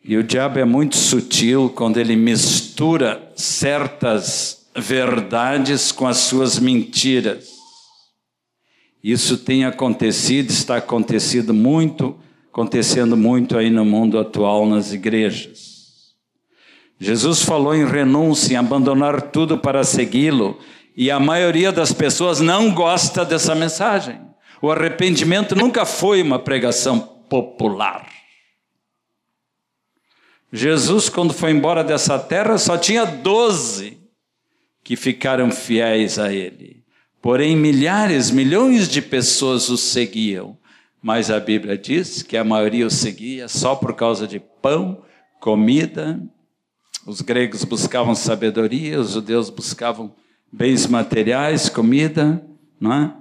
e 0.02 0.16
o 0.16 0.22
diabo 0.22 0.58
é 0.58 0.64
muito 0.64 0.96
sutil 0.96 1.68
quando 1.68 1.98
ele 1.98 2.16
mistura 2.16 3.30
certas 3.36 4.66
verdades 4.74 5.92
com 5.92 6.06
as 6.06 6.16
suas 6.18 6.58
mentiras. 6.58 7.50
Isso 9.04 9.36
tem 9.36 9.66
acontecido, 9.66 10.48
está 10.48 10.78
acontecendo 10.78 11.52
muito, 11.52 12.16
acontecendo 12.50 13.18
muito 13.18 13.58
aí 13.58 13.68
no 13.68 13.84
mundo 13.84 14.18
atual 14.18 14.66
nas 14.66 14.94
igrejas. 14.94 16.14
Jesus 16.98 17.42
falou 17.42 17.74
em 17.74 17.84
renúncia, 17.84 18.54
em 18.54 18.56
abandonar 18.56 19.20
tudo 19.30 19.58
para 19.58 19.84
segui-lo, 19.84 20.58
e 20.96 21.10
a 21.10 21.20
maioria 21.20 21.70
das 21.70 21.92
pessoas 21.92 22.40
não 22.40 22.72
gosta 22.72 23.24
dessa 23.24 23.54
mensagem. 23.54 24.18
O 24.62 24.70
arrependimento 24.70 25.54
nunca 25.54 25.84
foi 25.84 26.22
uma 26.22 26.38
pregação 26.38 26.98
popular. 27.28 28.08
Jesus, 30.50 31.10
quando 31.10 31.34
foi 31.34 31.50
embora 31.50 31.84
dessa 31.84 32.18
terra, 32.18 32.56
só 32.56 32.78
tinha 32.78 33.04
doze 33.04 34.00
que 34.82 34.96
ficaram 34.96 35.50
fiéis 35.50 36.18
a 36.18 36.32
ele. 36.32 36.82
Porém, 37.20 37.54
milhares, 37.56 38.30
milhões 38.30 38.88
de 38.88 39.02
pessoas 39.02 39.68
o 39.68 39.76
seguiam. 39.76 40.56
Mas 41.02 41.30
a 41.30 41.38
Bíblia 41.38 41.76
diz 41.76 42.22
que 42.22 42.36
a 42.36 42.44
maioria 42.44 42.86
o 42.86 42.90
seguia 42.90 43.48
só 43.48 43.74
por 43.74 43.94
causa 43.94 44.26
de 44.26 44.40
pão, 44.40 45.02
comida. 45.40 46.20
Os 47.04 47.20
gregos 47.20 47.64
buscavam 47.64 48.14
sabedoria, 48.14 48.98
os 48.98 49.12
judeus 49.12 49.50
buscavam 49.50 50.14
bens 50.56 50.86
materiais, 50.86 51.68
comida, 51.68 52.42
não 52.80 52.92
é? 52.92 53.12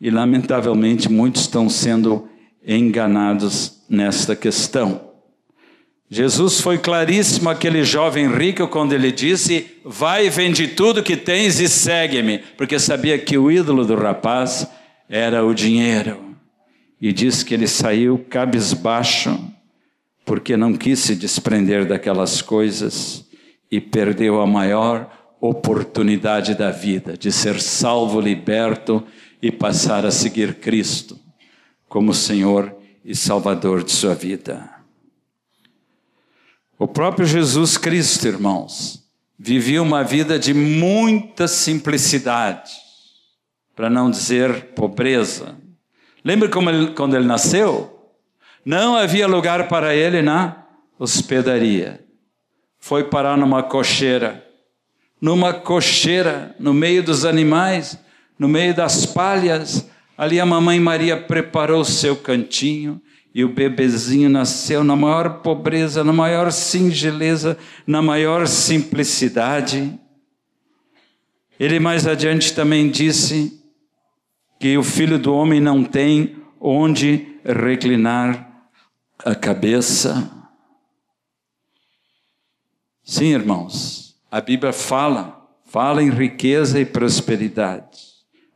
E 0.00 0.10
lamentavelmente 0.10 1.12
muitos 1.12 1.42
estão 1.42 1.68
sendo 1.68 2.26
enganados 2.66 3.82
nesta 3.86 4.34
questão. 4.34 5.08
Jesus 6.08 6.60
foi 6.60 6.78
claríssimo 6.78 7.50
aquele 7.50 7.84
jovem 7.84 8.34
rico 8.34 8.66
quando 8.66 8.94
ele 8.94 9.12
disse: 9.12 9.66
Vai, 9.84 10.30
vende 10.30 10.68
tudo 10.68 11.02
que 11.02 11.16
tens 11.16 11.60
e 11.60 11.68
segue-me, 11.68 12.38
porque 12.56 12.78
sabia 12.78 13.18
que 13.18 13.36
o 13.36 13.50
ídolo 13.50 13.84
do 13.84 13.94
rapaz 13.94 14.66
era 15.06 15.44
o 15.44 15.54
dinheiro. 15.54 16.34
E 16.98 17.12
diz 17.12 17.42
que 17.42 17.52
ele 17.52 17.68
saiu 17.68 18.24
cabisbaixo, 18.30 19.38
porque 20.24 20.56
não 20.56 20.72
quis 20.72 20.98
se 20.98 21.14
desprender 21.14 21.86
daquelas 21.86 22.40
coisas 22.40 23.24
e 23.70 23.80
perdeu 23.80 24.40
a 24.40 24.46
maior 24.46 25.19
oportunidade 25.40 26.54
da 26.54 26.70
vida 26.70 27.16
de 27.16 27.32
ser 27.32 27.60
salvo, 27.60 28.20
liberto 28.20 29.04
e 29.40 29.50
passar 29.50 30.04
a 30.04 30.10
seguir 30.10 30.56
Cristo 30.56 31.18
como 31.88 32.14
Senhor 32.14 32.74
e 33.04 33.14
Salvador 33.14 33.82
de 33.82 33.92
sua 33.92 34.14
vida. 34.14 34.70
O 36.78 36.86
próprio 36.86 37.26
Jesus 37.26 37.76
Cristo, 37.76 38.26
irmãos, 38.26 39.04
vivia 39.38 39.82
uma 39.82 40.04
vida 40.04 40.38
de 40.38 40.54
muita 40.54 41.48
simplicidade, 41.48 42.72
para 43.74 43.90
não 43.90 44.10
dizer 44.10 44.66
pobreza. 44.74 45.56
Lembra 46.24 46.48
ele, 46.68 46.92
quando 46.94 47.16
ele 47.16 47.26
nasceu? 47.26 48.12
Não 48.64 48.94
havia 48.94 49.26
lugar 49.26 49.68
para 49.68 49.94
ele 49.94 50.20
na 50.20 50.66
hospedaria. 50.98 52.04
Foi 52.78 53.04
parar 53.04 53.36
numa 53.36 53.62
cocheira, 53.62 54.46
numa 55.20 55.52
cocheira, 55.52 56.54
no 56.58 56.72
meio 56.72 57.02
dos 57.02 57.24
animais, 57.24 57.98
no 58.38 58.48
meio 58.48 58.74
das 58.74 59.04
palhas. 59.04 59.88
Ali 60.16 60.40
a 60.40 60.46
mamãe 60.46 60.80
Maria 60.80 61.16
preparou 61.16 61.82
o 61.82 61.84
seu 61.84 62.16
cantinho 62.16 63.00
e 63.34 63.44
o 63.44 63.52
bebezinho 63.52 64.28
nasceu 64.28 64.82
na 64.82 64.96
maior 64.96 65.40
pobreza, 65.40 66.02
na 66.02 66.12
maior 66.12 66.50
singeleza, 66.50 67.56
na 67.86 68.02
maior 68.02 68.46
simplicidade. 68.46 69.98
Ele 71.58 71.78
mais 71.78 72.06
adiante 72.06 72.54
também 72.54 72.90
disse 72.90 73.60
que 74.58 74.76
o 74.76 74.82
filho 74.82 75.18
do 75.18 75.32
homem 75.34 75.60
não 75.60 75.84
tem 75.84 76.36
onde 76.60 77.38
reclinar 77.44 78.66
a 79.18 79.34
cabeça. 79.34 80.30
Sim, 83.02 83.32
irmãos, 83.32 84.09
a 84.30 84.40
Bíblia 84.40 84.72
fala, 84.72 85.48
fala 85.64 86.02
em 86.02 86.10
riqueza 86.10 86.78
e 86.78 86.84
prosperidade, 86.86 88.00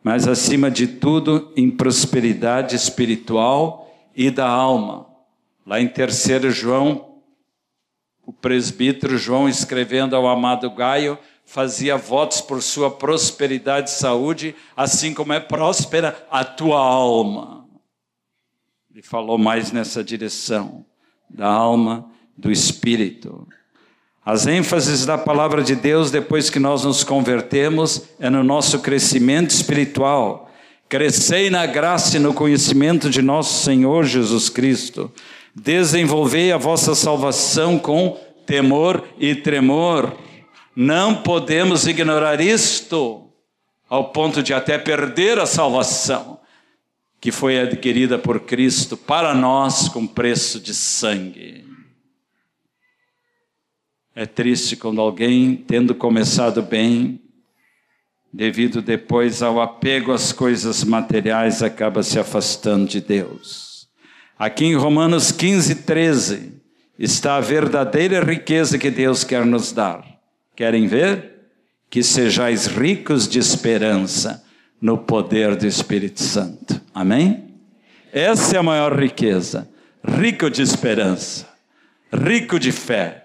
mas 0.02 0.28
acima 0.28 0.70
de 0.70 0.86
tudo 0.86 1.52
em 1.56 1.70
prosperidade 1.70 2.76
espiritual 2.76 3.92
e 4.14 4.30
da 4.30 4.48
alma. 4.48 5.06
Lá 5.66 5.80
em 5.80 5.88
3 5.88 6.54
João, 6.54 7.14
o 8.26 8.32
presbítero 8.32 9.18
João, 9.18 9.48
escrevendo 9.48 10.14
ao 10.14 10.28
amado 10.28 10.70
Gaio, 10.70 11.18
fazia 11.44 11.96
votos 11.96 12.40
por 12.40 12.62
sua 12.62 12.90
prosperidade 12.90 13.90
e 13.90 13.94
saúde, 13.94 14.54
assim 14.76 15.12
como 15.12 15.32
é 15.32 15.40
próspera 15.40 16.26
a 16.30 16.44
tua 16.44 16.78
alma. 16.78 17.66
Ele 18.90 19.02
falou 19.02 19.36
mais 19.36 19.72
nessa 19.72 20.04
direção, 20.04 20.86
da 21.28 21.48
alma, 21.48 22.10
do 22.36 22.50
espírito. 22.50 23.46
As 24.24 24.46
ênfases 24.46 25.04
da 25.04 25.18
palavra 25.18 25.62
de 25.62 25.76
Deus 25.76 26.10
depois 26.10 26.48
que 26.48 26.58
nós 26.58 26.84
nos 26.84 27.04
convertemos 27.04 28.02
é 28.18 28.30
no 28.30 28.42
nosso 28.42 28.78
crescimento 28.80 29.50
espiritual 29.50 30.44
Crescei 30.88 31.50
na 31.50 31.66
graça 31.66 32.16
e 32.16 32.20
no 32.20 32.34
conhecimento 32.34 33.08
de 33.08 33.22
nosso 33.22 33.64
Senhor 33.64 34.04
Jesus 34.04 34.48
Cristo. 34.48 35.10
Desenvolvei 35.54 36.52
a 36.52 36.56
vossa 36.56 36.94
salvação 36.94 37.78
com 37.78 38.16
temor 38.46 39.04
e 39.18 39.34
tremor. 39.34 40.16
Não 40.76 41.22
podemos 41.22 41.86
ignorar 41.86 42.40
isto, 42.40 43.28
ao 43.88 44.10
ponto 44.10 44.42
de 44.42 44.52
até 44.52 44.76
perder 44.78 45.38
a 45.38 45.46
salvação, 45.46 46.38
que 47.20 47.32
foi 47.32 47.58
adquirida 47.58 48.16
por 48.16 48.40
Cristo 48.40 48.96
para 48.96 49.34
nós 49.34 49.88
com 49.88 50.06
preço 50.06 50.60
de 50.60 50.74
sangue. 50.74 51.64
É 54.16 54.26
triste 54.26 54.76
quando 54.76 55.00
alguém, 55.00 55.56
tendo 55.56 55.92
começado 55.92 56.62
bem, 56.62 57.20
devido 58.32 58.80
depois 58.80 59.42
ao 59.42 59.60
apego 59.60 60.12
às 60.12 60.32
coisas 60.32 60.84
materiais, 60.84 61.64
acaba 61.64 62.00
se 62.00 62.16
afastando 62.16 62.86
de 62.86 63.00
Deus. 63.00 63.88
Aqui 64.38 64.66
em 64.66 64.76
Romanos 64.76 65.32
15, 65.32 65.74
13, 65.82 66.52
está 66.96 67.36
a 67.36 67.40
verdadeira 67.40 68.22
riqueza 68.22 68.78
que 68.78 68.88
Deus 68.88 69.24
quer 69.24 69.44
nos 69.44 69.72
dar. 69.72 70.04
Querem 70.54 70.86
ver? 70.86 71.32
Que 71.90 72.00
sejais 72.00 72.66
ricos 72.66 73.28
de 73.28 73.40
esperança 73.40 74.44
no 74.80 74.96
poder 74.96 75.56
do 75.56 75.66
Espírito 75.66 76.22
Santo. 76.22 76.80
Amém? 76.94 77.54
Essa 78.12 78.56
é 78.56 78.58
a 78.60 78.62
maior 78.62 78.96
riqueza. 78.96 79.68
Rico 80.06 80.48
de 80.48 80.62
esperança, 80.62 81.48
rico 82.12 82.60
de 82.60 82.70
fé. 82.70 83.23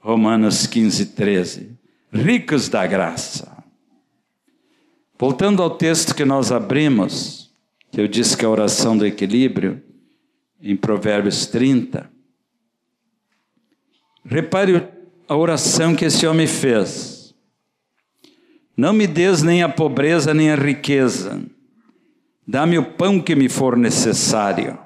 Romanos 0.00 0.66
15, 0.66 1.06
13. 1.06 1.78
ricos 2.12 2.68
da 2.68 2.86
graça. 2.86 3.64
Voltando 5.18 5.62
ao 5.62 5.70
texto 5.70 6.14
que 6.14 6.24
nós 6.24 6.52
abrimos, 6.52 7.52
que 7.90 8.00
eu 8.00 8.06
disse 8.06 8.36
que 8.36 8.44
é 8.44 8.48
a 8.48 8.50
oração 8.50 8.96
do 8.96 9.04
equilíbrio, 9.04 9.82
em 10.62 10.76
Provérbios 10.76 11.46
30, 11.46 12.10
repare 14.24 14.86
a 15.28 15.36
oração 15.36 15.94
que 15.94 16.04
esse 16.04 16.26
homem 16.26 16.46
fez. 16.46 17.34
Não 18.76 18.92
me 18.92 19.06
des 19.06 19.42
nem 19.42 19.62
a 19.62 19.68
pobreza 19.68 20.32
nem 20.32 20.50
a 20.50 20.56
riqueza, 20.56 21.42
dá-me 22.46 22.78
o 22.78 22.92
pão 22.92 23.20
que 23.20 23.34
me 23.34 23.48
for 23.48 23.76
necessário, 23.76 24.78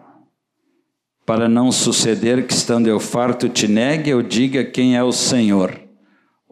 para 1.25 1.49
não 1.49 1.71
suceder 1.71 2.47
que 2.47 2.53
estando 2.53 2.89
eu 2.89 2.99
farto 2.99 3.49
te 3.49 3.69
negue 3.69 4.13
ou 4.13 4.23
diga 4.23 4.65
quem 4.65 4.97
é 4.97 5.03
o 5.03 5.13
Senhor 5.13 5.83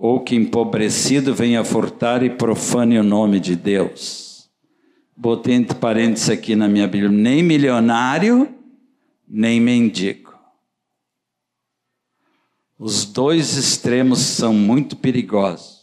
ou 0.01 0.21
que 0.21 0.35
empobrecido 0.35 1.35
venha 1.35 1.63
furtar 1.63 2.23
e 2.23 2.31
profane 2.31 2.99
o 2.99 3.03
nome 3.03 3.39
de 3.39 3.55
Deus. 3.55 4.49
Botei 5.15 5.55
entre 5.55 5.77
parênteses 5.77 6.31
aqui 6.31 6.57
na 6.57 6.67
minha 6.67 6.89
Bíblia: 6.89 7.11
nem 7.11 7.43
milionário, 7.43 8.49
nem 9.29 9.61
mendigo. 9.61 10.33
Os 12.79 13.05
dois 13.05 13.59
extremos 13.59 14.21
são 14.21 14.55
muito 14.55 14.97
perigosos. 14.97 15.80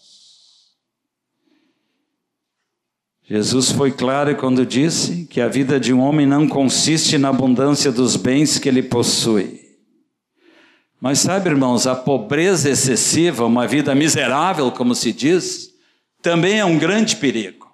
Jesus 3.30 3.72
foi 3.72 3.92
claro 3.92 4.34
quando 4.38 4.66
disse 4.66 5.26
que 5.26 5.42
a 5.42 5.50
vida 5.50 5.78
de 5.78 5.92
um 5.92 6.00
homem 6.00 6.26
não 6.26 6.48
consiste 6.48 7.18
na 7.18 7.28
abundância 7.28 7.92
dos 7.92 8.16
bens 8.16 8.58
que 8.58 8.70
ele 8.70 8.82
possui. 8.82 9.68
Mas 11.00 11.20
sabe, 11.20 11.50
irmãos, 11.50 11.86
a 11.86 11.94
pobreza 11.94 12.70
excessiva, 12.70 13.46
uma 13.46 13.68
vida 13.68 13.94
miserável, 13.94 14.72
como 14.72 14.96
se 14.96 15.12
diz, 15.12 15.72
também 16.22 16.60
é 16.60 16.64
um 16.64 16.80
grande 16.80 17.18
perigo. 17.18 17.68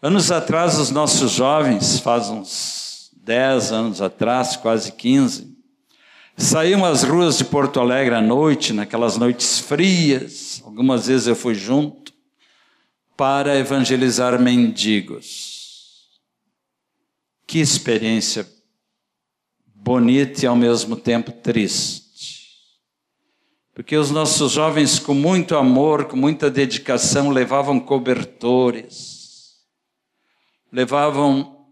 Anos 0.00 0.32
atrás, 0.32 0.78
os 0.78 0.90
nossos 0.90 1.32
jovens, 1.32 2.00
faz 2.00 2.30
uns 2.30 3.10
10 3.18 3.72
anos 3.72 4.00
atrás, 4.00 4.56
quase 4.56 4.92
15, 4.92 5.54
saíam 6.34 6.82
às 6.82 7.02
ruas 7.02 7.36
de 7.36 7.44
Porto 7.44 7.78
Alegre 7.78 8.14
à 8.14 8.22
noite, 8.22 8.72
naquelas 8.72 9.18
noites 9.18 9.60
frias, 9.60 10.62
algumas 10.64 11.06
vezes 11.08 11.26
eu 11.26 11.36
fui 11.36 11.54
junto, 11.54 12.05
para 13.16 13.56
evangelizar 13.56 14.40
mendigos. 14.40 16.20
Que 17.46 17.58
experiência 17.58 18.46
bonita 19.64 20.44
e 20.44 20.46
ao 20.46 20.56
mesmo 20.56 20.96
tempo 20.96 21.32
triste. 21.32 22.06
Porque 23.72 23.96
os 23.96 24.10
nossos 24.10 24.52
jovens, 24.52 24.98
com 24.98 25.14
muito 25.14 25.56
amor, 25.56 26.06
com 26.06 26.16
muita 26.16 26.50
dedicação, 26.50 27.30
levavam 27.30 27.78
cobertores, 27.78 29.56
levavam 30.72 31.66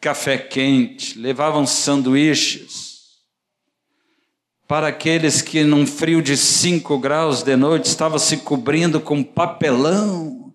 café 0.00 0.36
quente, 0.36 1.18
levavam 1.18 1.66
sanduíches 1.66 2.93
para 4.74 4.88
aqueles 4.88 5.40
que, 5.40 5.62
num 5.62 5.86
frio 5.86 6.20
de 6.20 6.36
5 6.36 6.98
graus 6.98 7.44
de 7.44 7.54
noite, 7.54 7.84
estavam 7.84 8.18
se 8.18 8.38
cobrindo 8.38 9.00
com 9.00 9.22
papelão. 9.22 10.52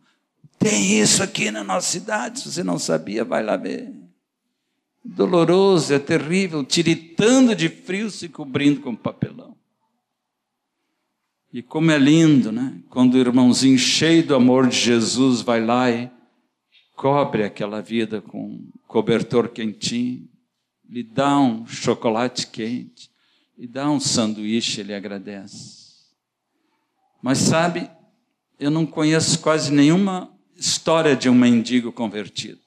Tem 0.57 0.99
isso 0.99 1.23
aqui 1.23 1.49
na 1.49 1.63
nossa 1.63 1.89
cidade, 1.89 2.41
se 2.41 2.51
você 2.51 2.61
não 2.61 2.77
sabia, 2.77 3.23
vai 3.23 3.41
lá 3.41 3.55
ver 3.55 3.93
doloroso, 5.01 5.93
é 5.93 5.99
terrível, 5.99 6.65
tiritando 6.65 7.55
de 7.55 7.69
frio, 7.69 8.09
se 8.11 8.27
cobrindo 8.27 8.81
com 8.81 8.93
papelão. 8.93 9.55
E 11.53 11.63
como 11.63 11.89
é 11.89 11.97
lindo, 11.97 12.51
né? 12.51 12.77
Quando 12.89 13.13
o 13.13 13.19
irmãozinho 13.19 13.77
cheio 13.77 14.27
do 14.27 14.35
amor 14.35 14.67
de 14.67 14.75
Jesus 14.75 15.39
vai 15.39 15.63
lá 15.63 15.89
e 15.89 16.11
cobre 16.93 17.45
aquela 17.45 17.81
vida 17.81 18.19
com 18.19 18.37
um 18.37 18.69
cobertor 18.85 19.47
quentinho, 19.47 20.27
lhe 20.89 21.03
dá 21.03 21.39
um 21.39 21.65
chocolate 21.65 22.47
quente, 22.47 23.08
lhe 23.59 23.67
dá 23.67 23.91
um 23.91 23.99
sanduíche, 23.99 24.79
ele 24.79 24.93
agradece. 24.93 25.79
Mas 27.21 27.39
sabe, 27.39 27.91
eu 28.57 28.71
não 28.71 28.85
conheço 28.85 29.37
quase 29.39 29.69
nenhuma 29.69 30.33
história 30.55 31.13
de 31.13 31.27
um 31.27 31.35
mendigo 31.35 31.91
convertido. 31.91 32.61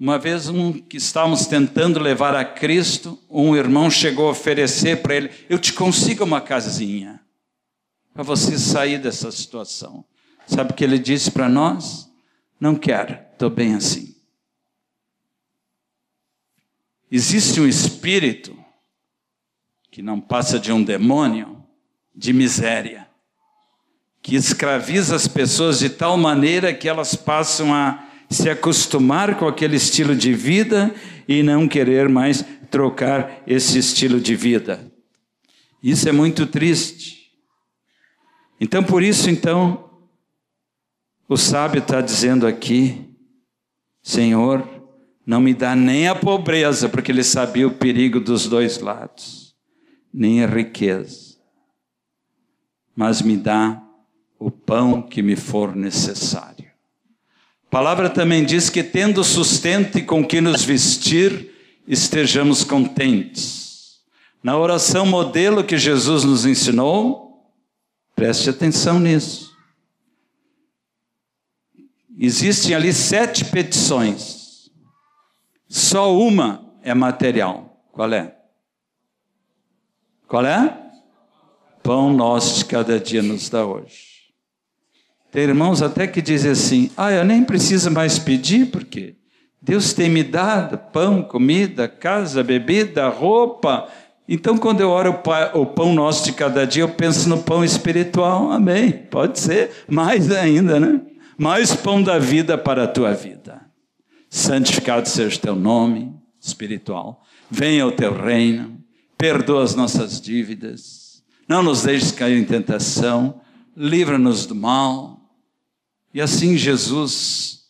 Uma 0.00 0.18
vez, 0.18 0.48
um 0.48 0.72
que 0.72 0.96
estávamos 0.96 1.46
tentando 1.46 2.00
levar 2.00 2.34
a 2.34 2.44
Cristo, 2.44 3.16
um 3.30 3.54
irmão 3.54 3.88
chegou 3.88 4.26
a 4.26 4.32
oferecer 4.32 5.00
para 5.00 5.14
ele: 5.14 5.30
Eu 5.48 5.60
te 5.60 5.72
consigo 5.72 6.24
uma 6.24 6.40
casinha 6.40 7.20
para 8.12 8.24
você 8.24 8.58
sair 8.58 8.98
dessa 8.98 9.30
situação. 9.30 10.04
Sabe 10.44 10.72
o 10.72 10.74
que 10.74 10.82
ele 10.82 10.98
disse 10.98 11.30
para 11.30 11.48
nós? 11.48 12.10
Não 12.58 12.74
quero, 12.74 13.16
estou 13.32 13.48
bem 13.48 13.76
assim. 13.76 14.16
Existe 17.10 17.60
um 17.60 17.68
espírito 17.68 18.65
que 19.96 20.02
não 20.02 20.20
passa 20.20 20.58
de 20.58 20.70
um 20.70 20.84
demônio 20.84 21.64
de 22.14 22.30
miséria, 22.30 23.08
que 24.20 24.36
escraviza 24.36 25.16
as 25.16 25.26
pessoas 25.26 25.78
de 25.78 25.88
tal 25.88 26.18
maneira 26.18 26.74
que 26.74 26.86
elas 26.86 27.14
passam 27.14 27.72
a 27.72 28.06
se 28.28 28.50
acostumar 28.50 29.38
com 29.38 29.48
aquele 29.48 29.76
estilo 29.76 30.14
de 30.14 30.34
vida 30.34 30.94
e 31.26 31.42
não 31.42 31.66
querer 31.66 32.10
mais 32.10 32.44
trocar 32.70 33.42
esse 33.46 33.78
estilo 33.78 34.20
de 34.20 34.36
vida. 34.36 34.92
Isso 35.82 36.06
é 36.06 36.12
muito 36.12 36.46
triste. 36.46 37.32
Então, 38.60 38.84
por 38.84 39.02
isso, 39.02 39.30
então, 39.30 39.88
o 41.26 41.38
sábio 41.38 41.78
está 41.78 42.02
dizendo 42.02 42.46
aqui, 42.46 43.16
Senhor, 44.02 44.62
não 45.24 45.40
me 45.40 45.54
dá 45.54 45.74
nem 45.74 46.06
a 46.06 46.14
pobreza, 46.14 46.86
porque 46.86 47.10
ele 47.10 47.24
sabia 47.24 47.66
o 47.66 47.74
perigo 47.76 48.20
dos 48.20 48.46
dois 48.46 48.78
lados, 48.78 49.45
nem 50.16 50.42
a 50.42 50.46
riqueza, 50.46 51.36
mas 52.96 53.20
me 53.20 53.36
dá 53.36 53.82
o 54.38 54.50
pão 54.50 55.02
que 55.02 55.20
me 55.20 55.36
for 55.36 55.76
necessário. 55.76 56.64
A 57.66 57.70
palavra 57.70 58.08
também 58.08 58.42
diz 58.42 58.70
que, 58.70 58.82
tendo 58.82 59.22
sustento 59.22 59.98
e 59.98 60.02
com 60.02 60.26
que 60.26 60.40
nos 60.40 60.64
vestir, 60.64 61.52
estejamos 61.86 62.64
contentes. 62.64 64.00
Na 64.42 64.56
oração 64.56 65.04
modelo 65.04 65.62
que 65.62 65.76
Jesus 65.76 66.24
nos 66.24 66.46
ensinou, 66.46 67.52
preste 68.14 68.48
atenção 68.48 68.98
nisso. 68.98 69.54
Existem 72.18 72.74
ali 72.74 72.94
sete 72.94 73.44
petições, 73.44 74.70
só 75.68 76.16
uma 76.16 76.74
é 76.82 76.94
material. 76.94 77.86
Qual 77.92 78.10
é? 78.14 78.35
Qual 80.26 80.44
é? 80.44 80.76
Pão 81.82 82.12
nosso 82.12 82.58
de 82.58 82.64
cada 82.64 82.98
dia 82.98 83.22
nos 83.22 83.48
dá 83.48 83.64
hoje. 83.64 84.16
Tem 85.30 85.42
irmãos 85.42 85.82
até 85.82 86.06
que 86.06 86.20
dizem 86.20 86.50
assim: 86.50 86.90
ah, 86.96 87.12
eu 87.12 87.24
nem 87.24 87.44
preciso 87.44 87.90
mais 87.90 88.18
pedir, 88.18 88.70
porque 88.70 89.16
Deus 89.60 89.92
tem 89.92 90.08
me 90.08 90.22
dado 90.22 90.78
pão, 90.92 91.22
comida, 91.22 91.88
casa, 91.88 92.42
bebida, 92.42 93.08
roupa. 93.08 93.88
Então, 94.28 94.58
quando 94.58 94.80
eu 94.80 94.90
oro 94.90 95.20
o 95.54 95.66
pão 95.66 95.94
nosso 95.94 96.24
de 96.24 96.32
cada 96.32 96.66
dia, 96.66 96.82
eu 96.82 96.88
penso 96.88 97.28
no 97.28 97.42
pão 97.42 97.64
espiritual. 97.64 98.50
Amém. 98.50 98.90
Pode 98.90 99.38
ser. 99.38 99.70
Mais 99.88 100.30
ainda, 100.30 100.80
né? 100.80 101.00
Mais 101.38 101.74
pão 101.74 102.02
da 102.02 102.18
vida 102.18 102.58
para 102.58 102.84
a 102.84 102.88
tua 102.88 103.12
vida. 103.12 103.60
Santificado 104.28 105.08
seja 105.08 105.36
o 105.36 105.40
teu 105.40 105.54
nome 105.54 106.14
espiritual. 106.40 107.22
Venha 107.50 107.86
o 107.86 107.92
teu 107.92 108.12
reino. 108.12 108.85
Perdoa 109.18 109.64
as 109.64 109.74
nossas 109.74 110.20
dívidas. 110.20 111.22
Não 111.48 111.62
nos 111.62 111.82
deixes 111.82 112.12
cair 112.12 112.38
em 112.38 112.44
tentação. 112.44 113.40
Livra-nos 113.76 114.46
do 114.46 114.54
mal 114.54 115.16
e 116.16 116.20
assim 116.22 116.56
Jesus 116.56 117.66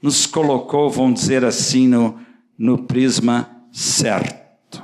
nos 0.00 0.24
colocou, 0.24 0.88
vamos 0.88 1.20
dizer 1.20 1.44
assim, 1.44 1.86
no, 1.86 2.18
no 2.56 2.84
prisma 2.84 3.62
certo. 3.70 4.82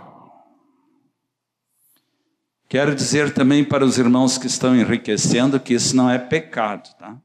Quero 2.69 2.95
dizer 2.95 3.33
também 3.33 3.65
para 3.65 3.87
os 3.87 3.97
irmãos 3.97 4.37
que 4.37 4.47
estão 4.47 4.77
enriquecendo 4.77 5.59
que 5.59 5.73
isso 5.73 5.97
não 5.97 6.11
é 6.11 6.19
pecado, 6.19 6.95
tá? 6.99 7.19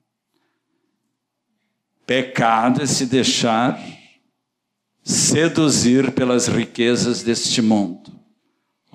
Pecado 2.06 2.82
é 2.82 2.86
se 2.86 3.06
deixar 3.06 3.78
seduzir 5.04 6.12
pelas 6.14 6.48
riquezas 6.48 7.22
deste 7.22 7.62
mundo, 7.62 8.18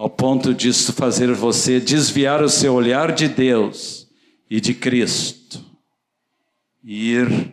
ao 0.01 0.09
ponto 0.09 0.55
disso 0.55 0.95
fazer 0.95 1.31
você 1.35 1.79
desviar 1.79 2.43
o 2.43 2.49
seu 2.49 2.73
olhar 2.73 3.13
de 3.13 3.29
Deus 3.29 4.09
e 4.49 4.59
de 4.59 4.73
Cristo 4.73 5.63
ir 6.83 7.53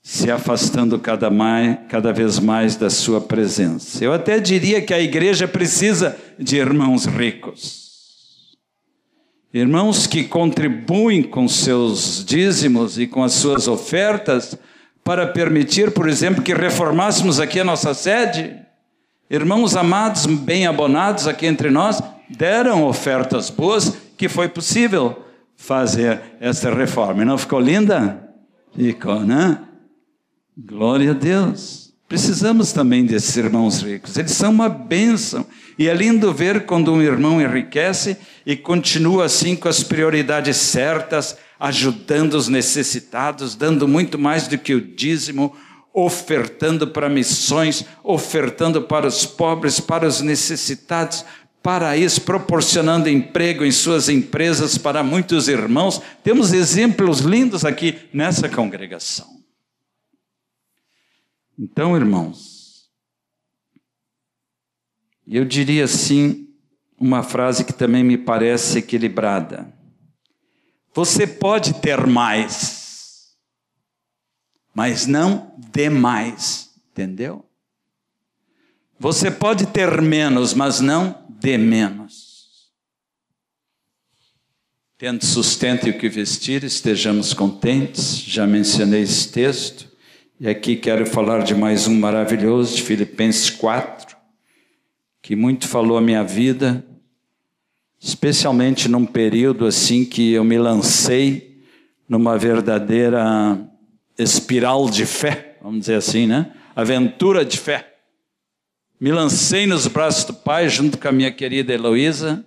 se 0.00 0.30
afastando 0.30 0.96
cada, 1.00 1.28
mais, 1.28 1.76
cada 1.88 2.12
vez 2.12 2.38
mais 2.38 2.76
da 2.76 2.88
sua 2.88 3.20
presença. 3.20 4.04
Eu 4.04 4.12
até 4.12 4.38
diria 4.38 4.80
que 4.80 4.94
a 4.94 5.00
igreja 5.00 5.48
precisa 5.48 6.16
de 6.38 6.56
irmãos 6.58 7.04
ricos. 7.04 8.56
Irmãos 9.52 10.06
que 10.06 10.22
contribuem 10.22 11.24
com 11.24 11.48
seus 11.48 12.24
dízimos 12.24 12.96
e 12.96 13.08
com 13.08 13.24
as 13.24 13.32
suas 13.32 13.66
ofertas 13.66 14.56
para 15.02 15.26
permitir, 15.26 15.90
por 15.90 16.08
exemplo, 16.08 16.44
que 16.44 16.54
reformássemos 16.54 17.40
aqui 17.40 17.58
a 17.58 17.64
nossa 17.64 17.92
sede. 17.92 18.67
Irmãos 19.30 19.76
amados, 19.76 20.24
bem 20.24 20.66
abonados 20.66 21.28
aqui 21.28 21.44
entre 21.44 21.68
nós, 21.68 22.02
deram 22.30 22.84
ofertas 22.84 23.50
boas 23.50 23.94
que 24.16 24.26
foi 24.26 24.48
possível 24.48 25.22
fazer 25.54 26.22
essa 26.40 26.72
reforma. 26.74 27.20
E 27.20 27.26
não 27.26 27.36
ficou 27.36 27.60
linda? 27.60 28.26
Ficou, 28.74 29.20
né? 29.20 29.60
Glória 30.56 31.10
a 31.10 31.14
Deus. 31.14 31.92
Precisamos 32.08 32.72
também 32.72 33.04
desses 33.04 33.36
irmãos 33.36 33.82
ricos, 33.82 34.16
eles 34.16 34.32
são 34.32 34.50
uma 34.50 34.70
bênção. 34.70 35.44
E 35.78 35.88
é 35.88 35.94
lindo 35.94 36.32
ver 36.32 36.64
quando 36.64 36.90
um 36.90 37.02
irmão 37.02 37.38
enriquece 37.38 38.16
e 38.46 38.56
continua 38.56 39.26
assim 39.26 39.54
com 39.54 39.68
as 39.68 39.82
prioridades 39.82 40.56
certas, 40.56 41.36
ajudando 41.60 42.32
os 42.32 42.48
necessitados, 42.48 43.54
dando 43.54 43.86
muito 43.86 44.18
mais 44.18 44.48
do 44.48 44.56
que 44.56 44.72
o 44.72 44.80
dízimo, 44.80 45.54
ofertando 46.04 46.86
para 46.86 47.08
missões, 47.08 47.84
ofertando 48.04 48.82
para 48.82 49.06
os 49.06 49.26
pobres, 49.26 49.80
para 49.80 50.06
os 50.06 50.20
necessitados, 50.20 51.24
para 51.60 51.96
isso, 51.96 52.20
proporcionando 52.20 53.08
emprego 53.08 53.64
em 53.64 53.72
suas 53.72 54.08
empresas 54.08 54.78
para 54.78 55.02
muitos 55.02 55.48
irmãos. 55.48 56.00
Temos 56.22 56.52
exemplos 56.52 57.20
lindos 57.20 57.64
aqui 57.64 57.98
nessa 58.12 58.48
congregação. 58.48 59.26
Então, 61.58 61.96
irmãos, 61.96 62.88
eu 65.26 65.44
diria 65.44 65.84
assim 65.84 66.48
uma 66.98 67.24
frase 67.24 67.64
que 67.64 67.72
também 67.72 68.04
me 68.04 68.16
parece 68.16 68.78
equilibrada. 68.78 69.72
Você 70.94 71.26
pode 71.26 71.74
ter 71.74 72.06
mais, 72.06 72.77
mas 74.78 75.08
não 75.08 75.50
demais, 75.72 76.70
entendeu? 76.92 77.44
Você 78.96 79.28
pode 79.28 79.66
ter 79.66 80.00
menos, 80.00 80.54
mas 80.54 80.78
não 80.78 81.26
dê 81.28 81.58
menos. 81.58 82.70
Tendo 84.96 85.24
sustento 85.24 85.88
e 85.88 85.90
o 85.90 85.98
que 85.98 86.08
vestir, 86.08 86.62
estejamos 86.62 87.34
contentes. 87.34 88.20
Já 88.20 88.46
mencionei 88.46 89.02
esse 89.02 89.32
texto. 89.32 89.88
E 90.38 90.46
aqui 90.46 90.76
quero 90.76 91.04
falar 91.06 91.42
de 91.42 91.56
mais 91.56 91.88
um 91.88 91.98
maravilhoso, 91.98 92.76
de 92.76 92.84
Filipenses 92.84 93.50
4, 93.50 94.16
que 95.20 95.34
muito 95.34 95.66
falou 95.66 95.98
a 95.98 96.00
minha 96.00 96.22
vida, 96.22 96.86
especialmente 97.98 98.88
num 98.88 99.04
período 99.04 99.66
assim 99.66 100.04
que 100.04 100.30
eu 100.30 100.44
me 100.44 100.56
lancei 100.56 101.64
numa 102.08 102.38
verdadeira 102.38 103.68
espiral 104.18 104.90
de 104.90 105.06
fé, 105.06 105.56
vamos 105.62 105.80
dizer 105.80 105.94
assim, 105.94 106.26
né? 106.26 106.52
Aventura 106.74 107.44
de 107.44 107.56
fé. 107.58 107.94
Me 109.00 109.12
lancei 109.12 109.66
nos 109.66 109.86
braços 109.86 110.24
do 110.24 110.34
Pai 110.34 110.68
junto 110.68 110.98
com 110.98 111.08
a 111.08 111.12
minha 111.12 111.30
querida 111.30 111.72
Heloísa, 111.72 112.44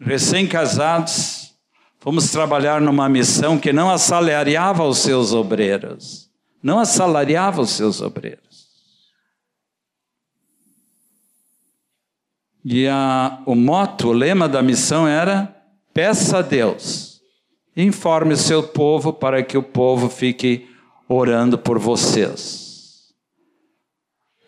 recém-casados, 0.00 1.54
fomos 2.00 2.30
trabalhar 2.30 2.80
numa 2.80 3.08
missão 3.08 3.58
que 3.58 3.72
não 3.72 3.90
assalariava 3.90 4.84
os 4.84 4.98
seus 4.98 5.32
obreiros 5.32 6.26
não 6.66 6.80
assalariava 6.80 7.62
os 7.62 7.70
seus 7.70 8.00
obreiros. 8.00 8.66
E 12.64 12.88
a, 12.88 13.40
o 13.46 13.54
moto, 13.54 14.08
o 14.08 14.12
lema 14.12 14.48
da 14.48 14.60
missão 14.60 15.06
era: 15.06 15.54
peça 15.94 16.38
a 16.38 16.42
Deus, 16.42 17.20
informe 17.76 18.34
o 18.34 18.36
seu 18.36 18.64
povo 18.64 19.12
para 19.12 19.44
que 19.44 19.56
o 19.56 19.62
povo 19.62 20.08
fique 20.10 20.68
orando 21.08 21.58
por 21.58 21.78
vocês. 21.78 22.66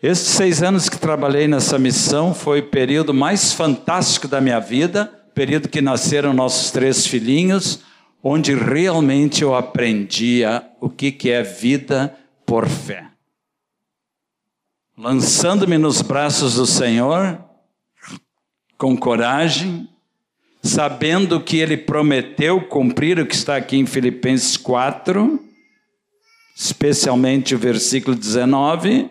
Esses 0.01 0.27
seis 0.29 0.63
anos 0.63 0.87
que 0.87 0.97
trabalhei 0.97 1.47
nessa 1.47 1.77
missão 1.77 2.33
foi 2.33 2.61
o 2.61 2.69
período 2.69 3.13
mais 3.13 3.51
fantástico 3.51 4.27
da 4.27 4.39
minha 4.39 4.59
vida, 4.59 5.05
período 5.35 5.67
que 5.67 5.81
nasceram 5.81 6.33
nossos 6.33 6.71
três 6.71 7.05
filhinhos, 7.05 7.81
onde 8.23 8.53
realmente 8.53 9.41
eu 9.41 9.55
aprendia 9.55 10.65
o 10.79 10.89
que, 10.89 11.11
que 11.11 11.29
é 11.29 11.43
vida 11.43 12.15
por 12.45 12.67
fé. 12.67 13.07
Lançando-me 14.97 15.77
nos 15.77 16.01
braços 16.01 16.55
do 16.55 16.65
Senhor, 16.65 17.39
com 18.77 18.97
coragem, 18.97 19.87
sabendo 20.61 21.41
que 21.41 21.57
Ele 21.57 21.77
prometeu 21.77 22.61
cumprir 22.67 23.19
o 23.19 23.25
que 23.25 23.35
está 23.35 23.55
aqui 23.55 23.77
em 23.77 23.85
Filipenses 23.85 24.57
4, 24.57 25.48
especialmente 26.59 27.55
o 27.55 27.57
versículo 27.57 28.17
19. 28.17 29.09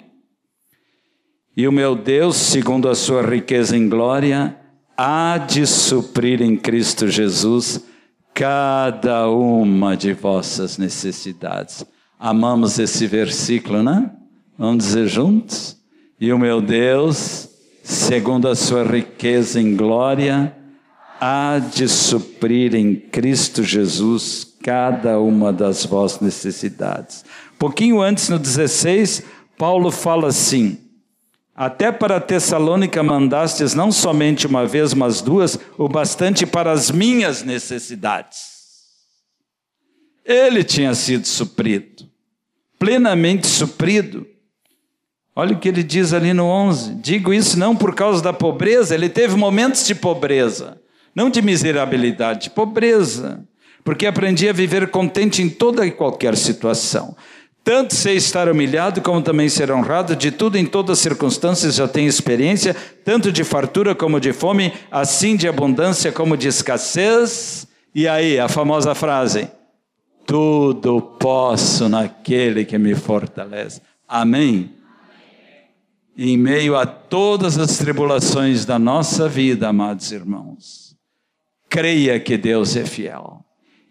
E 1.56 1.66
o 1.66 1.72
meu 1.72 1.96
Deus, 1.96 2.36
segundo 2.36 2.90
a 2.90 2.94
sua 2.94 3.22
riqueza 3.22 3.74
em 3.74 3.88
glória, 3.88 4.54
há 4.94 5.38
de 5.38 5.66
suprir 5.66 6.42
em 6.42 6.58
Cristo 6.58 7.08
Jesus 7.08 7.82
cada 8.34 9.30
uma 9.30 9.96
de 9.96 10.12
vossas 10.12 10.76
necessidades. 10.76 11.86
Amamos 12.20 12.78
esse 12.78 13.06
versículo, 13.06 13.82
né? 13.82 14.10
Vamos 14.58 14.84
dizer 14.84 15.08
juntos? 15.08 15.78
E 16.20 16.30
o 16.30 16.38
meu 16.38 16.60
Deus, 16.60 17.48
segundo 17.82 18.46
a 18.46 18.54
sua 18.54 18.84
riqueza 18.84 19.58
em 19.58 19.74
glória, 19.74 20.54
há 21.18 21.58
de 21.58 21.88
suprir 21.88 22.74
em 22.74 22.94
Cristo 22.94 23.62
Jesus 23.62 24.57
cada 24.68 25.18
uma 25.18 25.50
das 25.50 25.86
vossas 25.86 26.20
necessidades. 26.20 27.24
Pouquinho 27.58 28.02
antes, 28.02 28.28
no 28.28 28.38
16, 28.38 29.22
Paulo 29.56 29.90
fala 29.90 30.28
assim: 30.28 30.76
até 31.54 31.90
para 31.90 32.20
Tessalônica 32.20 33.02
mandastes 33.02 33.72
não 33.72 33.90
somente 33.90 34.46
uma 34.46 34.66
vez, 34.66 34.92
mas 34.92 35.22
duas, 35.22 35.58
o 35.78 35.88
bastante 35.88 36.44
para 36.44 36.70
as 36.70 36.90
minhas 36.90 37.42
necessidades. 37.42 38.58
Ele 40.22 40.62
tinha 40.62 40.94
sido 40.94 41.26
suprido, 41.26 42.06
plenamente 42.78 43.46
suprido. 43.46 44.26
Olha 45.34 45.56
o 45.56 45.58
que 45.58 45.68
ele 45.68 45.82
diz 45.82 46.12
ali 46.12 46.34
no 46.34 46.44
11: 46.44 46.96
digo 46.96 47.32
isso 47.32 47.58
não 47.58 47.74
por 47.74 47.94
causa 47.94 48.22
da 48.22 48.34
pobreza, 48.34 48.94
ele 48.94 49.08
teve 49.08 49.34
momentos 49.34 49.86
de 49.86 49.94
pobreza, 49.94 50.78
não 51.14 51.30
de 51.30 51.40
miserabilidade, 51.40 52.42
de 52.42 52.50
pobreza, 52.50 53.48
porque 53.88 54.06
aprendi 54.06 54.46
a 54.46 54.52
viver 54.52 54.90
contente 54.90 55.40
em 55.40 55.48
toda 55.48 55.86
e 55.86 55.90
qualquer 55.90 56.36
situação. 56.36 57.16
Tanto 57.64 57.94
sei 57.94 58.16
estar 58.16 58.46
humilhado, 58.46 59.00
como 59.00 59.22
também 59.22 59.48
ser 59.48 59.70
honrado, 59.70 60.14
de 60.14 60.30
tudo 60.30 60.58
em 60.58 60.66
todas 60.66 60.98
as 60.98 61.02
circunstâncias 61.02 61.76
já 61.76 61.88
tenho 61.88 62.06
experiência, 62.06 62.76
tanto 63.02 63.32
de 63.32 63.42
fartura 63.44 63.94
como 63.94 64.20
de 64.20 64.30
fome, 64.30 64.74
assim 64.90 65.36
de 65.36 65.48
abundância 65.48 66.12
como 66.12 66.36
de 66.36 66.48
escassez. 66.48 67.66
E 67.94 68.06
aí, 68.06 68.38
a 68.38 68.46
famosa 68.46 68.94
frase: 68.94 69.50
Tudo 70.26 71.00
posso 71.00 71.88
naquele 71.88 72.66
que 72.66 72.76
me 72.76 72.94
fortalece. 72.94 73.80
Amém? 74.06 74.70
Em 76.14 76.36
meio 76.36 76.76
a 76.76 76.84
todas 76.84 77.56
as 77.56 77.78
tribulações 77.78 78.66
da 78.66 78.78
nossa 78.78 79.26
vida, 79.30 79.66
amados 79.66 80.12
irmãos, 80.12 80.94
creia 81.70 82.20
que 82.20 82.36
Deus 82.36 82.76
é 82.76 82.84
fiel. 82.84 83.47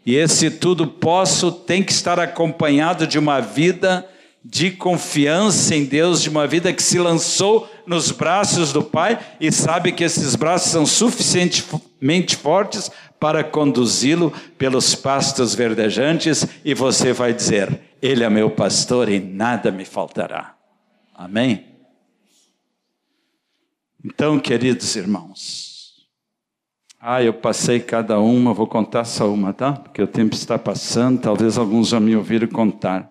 E 0.08 0.16
esse 0.16 0.50
tudo 0.50 0.88
posso 0.88 1.52
tem 1.52 1.84
que 1.84 1.92
estar 1.92 2.18
acompanhado 2.18 3.06
de 3.06 3.20
uma 3.20 3.42
vida 3.42 4.08
de 4.42 4.72
confiança 4.72 5.76
em 5.76 5.84
Deus, 5.84 6.22
de 6.22 6.30
uma 6.30 6.48
vida 6.48 6.72
que 6.72 6.82
se 6.82 6.98
lançou 6.98 7.70
nos 7.86 8.10
braços 8.10 8.72
do 8.72 8.82
Pai 8.82 9.20
e 9.38 9.52
sabe 9.52 9.92
que 9.92 10.06
esses 10.06 10.34
braços 10.34 10.72
são 10.72 10.86
suficientemente 10.86 12.38
fortes 12.38 12.90
para 13.20 13.44
conduzi-lo 13.44 14.32
pelos 14.58 14.96
pastos 14.96 15.54
verdejantes 15.54 16.48
e 16.64 16.74
você 16.74 17.12
vai 17.12 17.34
dizer: 17.34 17.78
Ele 18.02 18.24
é 18.24 18.30
meu 18.30 18.50
pastor 18.50 19.10
e 19.10 19.20
nada 19.20 19.74
me 19.74 19.84
faltará. 19.84 20.56
Amém? 21.14 21.66
Então, 24.06 24.40
queridos 24.40 24.96
irmãos, 24.96 25.77
ah, 27.00 27.22
eu 27.22 27.34
passei 27.34 27.80
cada 27.80 28.20
uma, 28.20 28.54
vou 28.54 28.68
contar 28.68 29.06
só 29.06 29.32
uma, 29.32 29.54
tá? 29.54 29.74
Porque 29.74 30.02
o 30.02 30.08
tempo 30.08 30.34
está 30.34 30.58
passando, 30.58 31.22
talvez 31.22 31.58
alguns 31.58 31.90
já 31.90 32.00
me 32.00 32.16
ouviram 32.16 32.48
contar. 32.48 33.10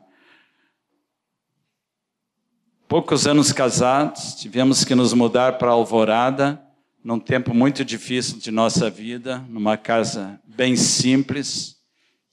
Poucos 2.88 3.26
anos 3.26 3.52
casados, 3.52 4.34
tivemos 4.34 4.84
que 4.84 4.94
nos 4.94 5.12
mudar 5.12 5.58
para 5.58 5.70
Alvorada, 5.70 6.60
num 7.02 7.20
tempo 7.20 7.54
muito 7.54 7.84
difícil 7.84 8.38
de 8.38 8.50
nossa 8.50 8.90
vida, 8.90 9.44
numa 9.48 9.76
casa 9.76 10.40
bem 10.44 10.74
simples. 10.74 11.76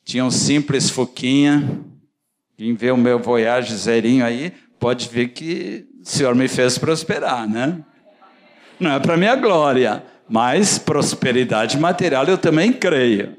Tinha 0.03 0.25
um 0.25 0.31
simples 0.31 0.89
foquinha. 0.89 1.83
Quem 2.57 2.73
vê 2.75 2.89
o 2.89 2.97
meu 2.97 3.19
voyage 3.19 3.75
zerinho 3.75 4.25
aí, 4.25 4.51
pode 4.79 5.07
ver 5.07 5.29
que 5.29 5.87
o 6.01 6.05
Senhor 6.07 6.33
me 6.33 6.47
fez 6.47 6.77
prosperar, 6.77 7.47
né? 7.47 7.83
Não 8.79 8.91
é 8.91 8.99
para 8.99 9.15
minha 9.15 9.35
glória, 9.35 10.03
Mas 10.27 10.77
prosperidade 10.77 11.77
material 11.77 12.25
eu 12.25 12.37
também 12.37 12.71
creio. 12.71 13.37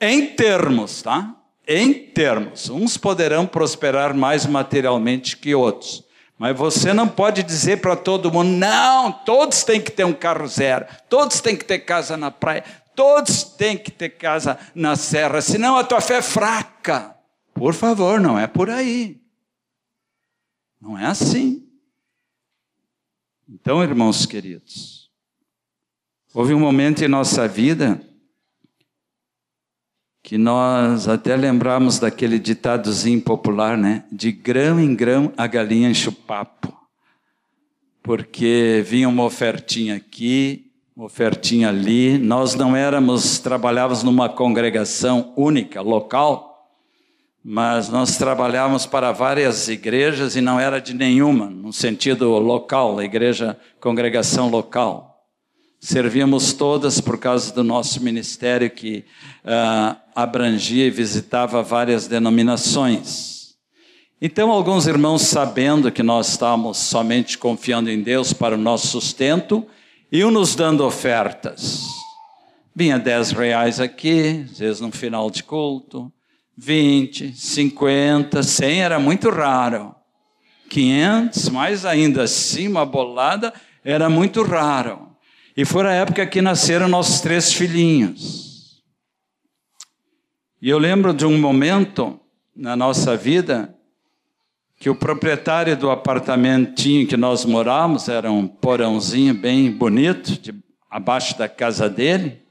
Em 0.00 0.26
termos, 0.26 1.02
tá? 1.02 1.34
Em 1.66 1.92
termos. 1.92 2.68
Uns 2.68 2.96
poderão 2.96 3.46
prosperar 3.46 4.14
mais 4.14 4.46
materialmente 4.46 5.36
que 5.36 5.54
outros. 5.54 6.04
Mas 6.38 6.56
você 6.56 6.92
não 6.92 7.08
pode 7.08 7.42
dizer 7.42 7.80
para 7.80 7.96
todo 7.96 8.30
mundo, 8.30 8.50
não, 8.50 9.10
todos 9.10 9.64
têm 9.64 9.80
que 9.80 9.90
ter 9.90 10.04
um 10.04 10.12
carro 10.12 10.46
zero, 10.46 10.84
todos 11.08 11.40
têm 11.40 11.56
que 11.56 11.64
ter 11.64 11.78
casa 11.78 12.14
na 12.14 12.30
praia, 12.30 12.62
todos 12.94 13.42
têm 13.42 13.78
que 13.78 13.90
ter 13.90 14.10
casa 14.10 14.58
na 14.74 14.96
serra, 14.96 15.40
senão 15.40 15.78
a 15.78 15.84
tua 15.84 16.00
fé 16.00 16.18
é 16.18 16.22
fraca. 16.22 17.16
Por 17.54 17.72
favor, 17.72 18.20
não 18.20 18.38
é 18.38 18.46
por 18.46 18.68
aí. 18.68 19.18
Não 20.78 20.98
é 20.98 21.06
assim. 21.06 21.65
Então, 23.48 23.80
irmãos 23.80 24.26
queridos, 24.26 25.08
houve 26.34 26.52
um 26.52 26.58
momento 26.58 27.04
em 27.04 27.08
nossa 27.08 27.46
vida 27.46 28.00
que 30.20 30.36
nós 30.36 31.06
até 31.06 31.36
lembramos 31.36 32.00
daquele 32.00 32.40
ditadozinho 32.40 33.20
popular, 33.20 33.78
né? 33.78 34.04
De 34.10 34.32
grão 34.32 34.80
em 34.80 34.92
grão 34.96 35.32
a 35.36 35.46
galinha 35.46 35.88
enche 35.88 36.08
o 36.08 36.12
papo. 36.12 36.76
Porque 38.02 38.82
vinha 38.84 39.08
uma 39.08 39.22
ofertinha 39.22 39.94
aqui, 39.94 40.72
uma 40.96 41.06
ofertinha 41.06 41.68
ali. 41.68 42.18
Nós 42.18 42.56
não 42.56 42.74
éramos, 42.74 43.38
trabalhávamos 43.38 44.02
numa 44.02 44.28
congregação 44.28 45.32
única, 45.36 45.80
local, 45.80 46.55
mas 47.48 47.88
nós 47.88 48.16
trabalhávamos 48.16 48.86
para 48.86 49.12
várias 49.12 49.68
igrejas 49.68 50.34
e 50.34 50.40
não 50.40 50.58
era 50.58 50.80
de 50.80 50.92
nenhuma, 50.92 51.48
no 51.48 51.72
sentido 51.72 52.28
local, 52.40 52.98
a 52.98 53.04
igreja, 53.04 53.56
congregação 53.80 54.48
local. 54.50 55.22
Servíamos 55.78 56.52
todas 56.52 57.00
por 57.00 57.18
causa 57.18 57.54
do 57.54 57.62
nosso 57.62 58.02
ministério 58.02 58.68
que 58.68 59.04
uh, 59.44 59.96
abrangia 60.12 60.86
e 60.86 60.90
visitava 60.90 61.62
várias 61.62 62.08
denominações. 62.08 63.54
Então, 64.20 64.50
alguns 64.50 64.88
irmãos, 64.88 65.22
sabendo 65.22 65.92
que 65.92 66.02
nós 66.02 66.30
estávamos 66.30 66.78
somente 66.78 67.38
confiando 67.38 67.88
em 67.88 68.02
Deus 68.02 68.32
para 68.32 68.56
o 68.56 68.58
nosso 68.58 68.88
sustento, 68.88 69.64
iam 70.10 70.32
nos 70.32 70.56
dando 70.56 70.84
ofertas. 70.84 71.84
Vinha 72.74 72.98
10 72.98 73.30
reais 73.30 73.78
aqui, 73.78 74.44
às 74.50 74.58
vezes 74.58 74.80
no 74.80 74.90
final 74.90 75.30
de 75.30 75.44
culto, 75.44 76.12
20, 76.56 77.34
50, 77.34 78.42
100 78.42 78.82
era 78.82 78.98
muito 78.98 79.28
raro. 79.30 79.94
500, 80.68 81.48
mais 81.50 81.84
ainda 81.84 82.22
assim, 82.22 82.66
uma 82.68 82.84
bolada, 82.84 83.52
era 83.84 84.08
muito 84.08 84.42
raro. 84.42 85.10
E 85.56 85.64
foi 85.64 85.86
a 85.86 85.92
época 85.92 86.26
que 86.26 86.42
nasceram 86.42 86.88
nossos 86.88 87.20
três 87.20 87.52
filhinhos. 87.52 88.82
E 90.60 90.68
eu 90.68 90.78
lembro 90.78 91.14
de 91.14 91.24
um 91.24 91.38
momento 91.38 92.18
na 92.54 92.74
nossa 92.74 93.16
vida 93.16 93.74
que 94.78 94.90
o 94.90 94.94
proprietário 94.94 95.76
do 95.76 95.90
apartamentinho 95.90 97.06
que 97.06 97.16
nós 97.16 97.44
morávamos 97.44 98.08
era 98.08 98.30
um 98.30 98.46
porãozinho 98.46 99.34
bem 99.34 99.70
bonito, 99.70 100.38
de, 100.38 100.54
abaixo 100.90 101.38
da 101.38 101.48
casa 101.48 101.88
dele, 101.88 102.42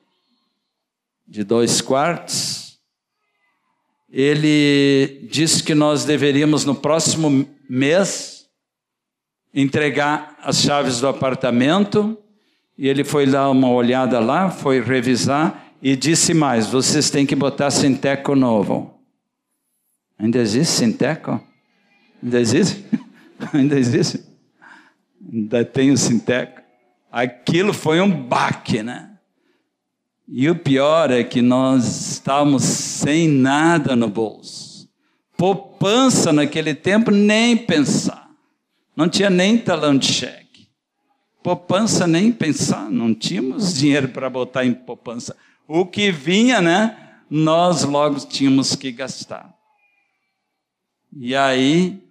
de 1.28 1.44
dois 1.44 1.82
quartos. 1.82 2.55
Ele 4.18 5.28
disse 5.30 5.62
que 5.62 5.76
nós 5.76 6.06
deveríamos, 6.06 6.64
no 6.64 6.74
próximo 6.74 7.46
mês, 7.70 8.46
entregar 9.54 10.38
as 10.42 10.62
chaves 10.62 11.02
do 11.02 11.08
apartamento 11.10 12.18
e 12.78 12.88
ele 12.88 13.04
foi 13.04 13.26
dar 13.26 13.50
uma 13.50 13.70
olhada 13.70 14.18
lá, 14.22 14.50
foi 14.50 14.80
revisar 14.80 15.66
e 15.82 15.98
disse 15.98 16.34
mais: 16.34 16.66
vocês 16.68 17.10
têm 17.10 17.26
que 17.26 17.36
botar 17.36 17.70
Sinteco 17.70 18.36
novo. 18.36 18.98
Ainda 20.18 20.40
existe 20.40 20.76
Sinteco? 20.76 21.44
Ainda 22.24 22.40
existe? 22.40 22.86
Ainda 23.52 23.78
existe? 23.78 24.24
Ainda 25.30 25.66
tem 25.66 25.92
o 25.92 25.98
Sinteco. 25.98 26.62
Aquilo 27.12 27.74
foi 27.74 28.00
um 28.00 28.10
baque, 28.10 28.82
né? 28.82 29.15
E 30.28 30.50
o 30.50 30.56
pior 30.56 31.12
é 31.12 31.24
que 31.24 31.42
nós 31.42 32.12
estávamos 32.12 32.64
sem 32.64 33.28
nada 33.28 33.96
no 33.96 34.08
bolso. 34.08 34.90
Poupança 35.38 36.34
naquele 36.34 36.74
tempo, 36.74 37.12
nem 37.12 37.56
pensar. 37.58 38.30
Não 38.96 39.08
tinha 39.08 39.30
nem 39.30 39.58
talão 39.58 39.98
de 39.98 40.08
cheque 40.08 40.46
poupança 41.46 42.08
nem 42.08 42.32
pensar, 42.32 42.90
não 42.90 43.14
tínhamos 43.14 43.76
dinheiro 43.76 44.10
para 44.10 44.28
botar 44.32 44.66
em 44.66 44.74
poupança. 44.74 45.36
O 45.68 45.86
que 45.86 46.12
vinha, 46.12 46.60
né? 46.60 47.20
Nós 47.30 47.84
logo 47.84 48.20
tínhamos 48.22 48.76
que 48.76 48.92
gastar. 48.92 49.54
E 51.16 51.36
aí, 51.36 52.02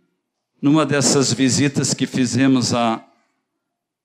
numa 0.63 0.87
dessas 0.87 1.33
visitas 1.33 1.93
que 1.93 2.07
fizemos 2.07 2.73
a, 2.73 3.05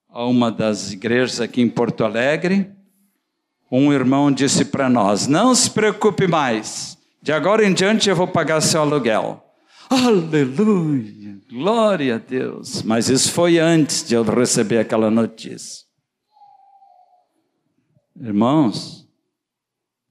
a 0.10 0.26
uma 0.26 0.52
das 0.52 0.92
igrejas 0.94 1.40
aqui 1.40 1.62
em 1.62 1.70
Porto 1.70 2.04
Alegre, 2.04 2.72
um 3.72 3.94
irmão 3.94 4.32
disse 4.32 4.66
para 4.66 4.90
nós: 4.90 5.28
Não 5.28 5.54
se 5.54 5.70
preocupe 5.70 6.28
mais, 6.28 6.98
de 7.22 7.32
agora 7.32 7.66
em 7.66 7.74
diante 7.74 8.10
eu 8.10 8.16
vou 8.16 8.28
pagar 8.28 8.62
seu 8.62 8.82
aluguel. 8.82 9.44
Aleluia, 9.90 11.38
glória 11.50 12.16
a 12.16 12.18
Deus. 12.18 12.84
Mas 12.84 13.10
isso 13.10 13.32
foi 13.32 13.58
antes 13.58 14.08
de 14.08 14.14
eu 14.16 14.24
receber 14.24 14.78
aquela 14.78 15.10
notícia. 15.10 15.84
Irmãos, 18.22 19.08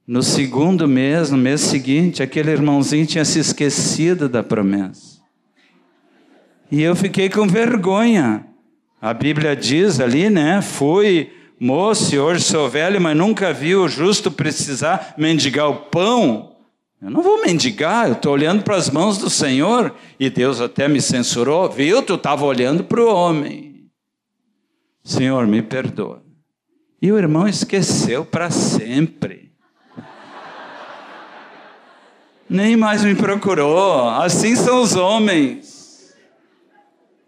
no 0.07 0.23
segundo 0.23 0.87
mês, 0.87 1.29
no 1.29 1.37
mês 1.37 1.61
seguinte, 1.61 2.23
aquele 2.23 2.51
irmãozinho 2.51 3.05
tinha 3.05 3.23
se 3.23 3.39
esquecido 3.39 4.27
da 4.27 4.41
promessa. 4.41 5.19
E 6.71 6.81
eu 6.81 6.95
fiquei 6.95 7.29
com 7.29 7.47
vergonha. 7.47 8.45
A 9.01 9.13
Bíblia 9.13 9.55
diz 9.55 9.99
ali, 9.99 10.29
né? 10.29 10.61
Fui 10.61 11.31
moço 11.59 12.17
hoje 12.17 12.43
sou 12.43 12.69
velho, 12.69 13.01
mas 13.01 13.17
nunca 13.17 13.51
vi 13.51 13.75
o 13.75 13.87
justo 13.87 14.31
precisar 14.31 15.13
mendigar 15.17 15.69
o 15.69 15.75
pão. 15.75 16.55
Eu 17.01 17.09
não 17.09 17.21
vou 17.21 17.41
mendigar, 17.41 18.07
eu 18.07 18.13
estou 18.13 18.33
olhando 18.33 18.63
para 18.63 18.75
as 18.75 18.89
mãos 18.89 19.17
do 19.17 19.29
Senhor. 19.29 19.93
E 20.19 20.29
Deus 20.29 20.59
até 20.59 20.87
me 20.87 21.01
censurou, 21.01 21.69
viu? 21.69 22.01
Tu 22.01 22.15
estava 22.15 22.45
olhando 22.45 22.83
para 22.83 23.01
o 23.01 23.13
homem. 23.13 23.89
Senhor, 25.03 25.47
me 25.47 25.61
perdoa. 25.61 26.21
E 27.01 27.11
o 27.11 27.17
irmão 27.17 27.47
esqueceu 27.47 28.25
para 28.25 28.51
sempre. 28.51 29.53
Nem 32.49 32.75
mais 32.75 33.03
me 33.03 33.15
procurou. 33.15 34.09
Assim 34.09 34.55
são 34.55 34.81
os 34.81 34.95
homens. 34.95 36.13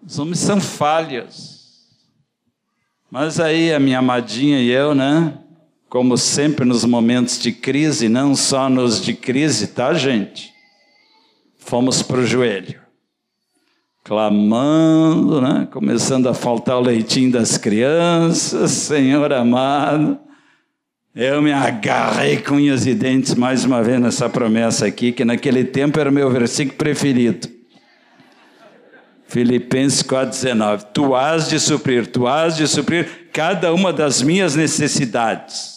Os 0.05 0.19
homens 0.19 0.39
são 0.39 0.59
falhos. 0.59 1.50
Mas 3.11 3.39
aí 3.39 3.73
a 3.73 3.79
minha 3.79 3.99
amadinha 3.99 4.59
e 4.59 4.71
eu, 4.71 4.95
né? 4.95 5.37
como 5.91 6.17
sempre 6.17 6.63
nos 6.63 6.85
momentos 6.85 7.37
de 7.37 7.51
crise, 7.51 8.07
não 8.07 8.33
só 8.33 8.69
nos 8.69 9.01
de 9.01 9.13
crise, 9.13 9.67
tá, 9.67 9.93
gente? 9.93 10.53
Fomos 11.57 12.01
para 12.01 12.21
o 12.21 12.25
joelho, 12.25 12.79
clamando, 14.01 15.41
né? 15.41 15.67
começando 15.69 16.29
a 16.29 16.33
faltar 16.33 16.77
o 16.77 16.81
leitinho 16.81 17.29
das 17.29 17.57
crianças, 17.57 18.71
Senhor 18.71 19.33
amado. 19.33 20.17
Eu 21.13 21.41
me 21.41 21.51
agarrei 21.51 22.37
com 22.37 22.55
unhas 22.55 22.85
e 22.85 22.93
dentes 22.93 23.35
mais 23.35 23.65
uma 23.65 23.83
vez 23.83 23.99
nessa 23.99 24.29
promessa 24.29 24.85
aqui, 24.85 25.11
que 25.11 25.25
naquele 25.25 25.65
tempo 25.65 25.99
era 25.99 26.09
o 26.09 26.13
meu 26.13 26.31
versículo 26.31 26.77
preferido. 26.77 27.49
Filipenses 29.31 30.03
4,19. 30.03 30.83
Tu 30.93 31.15
has 31.15 31.49
de 31.49 31.59
suprir, 31.59 32.07
tu 32.07 32.27
has 32.27 32.55
de 32.55 32.67
suprir 32.67 33.29
cada 33.33 33.73
uma 33.73 33.91
das 33.91 34.21
minhas 34.21 34.55
necessidades 34.55 35.71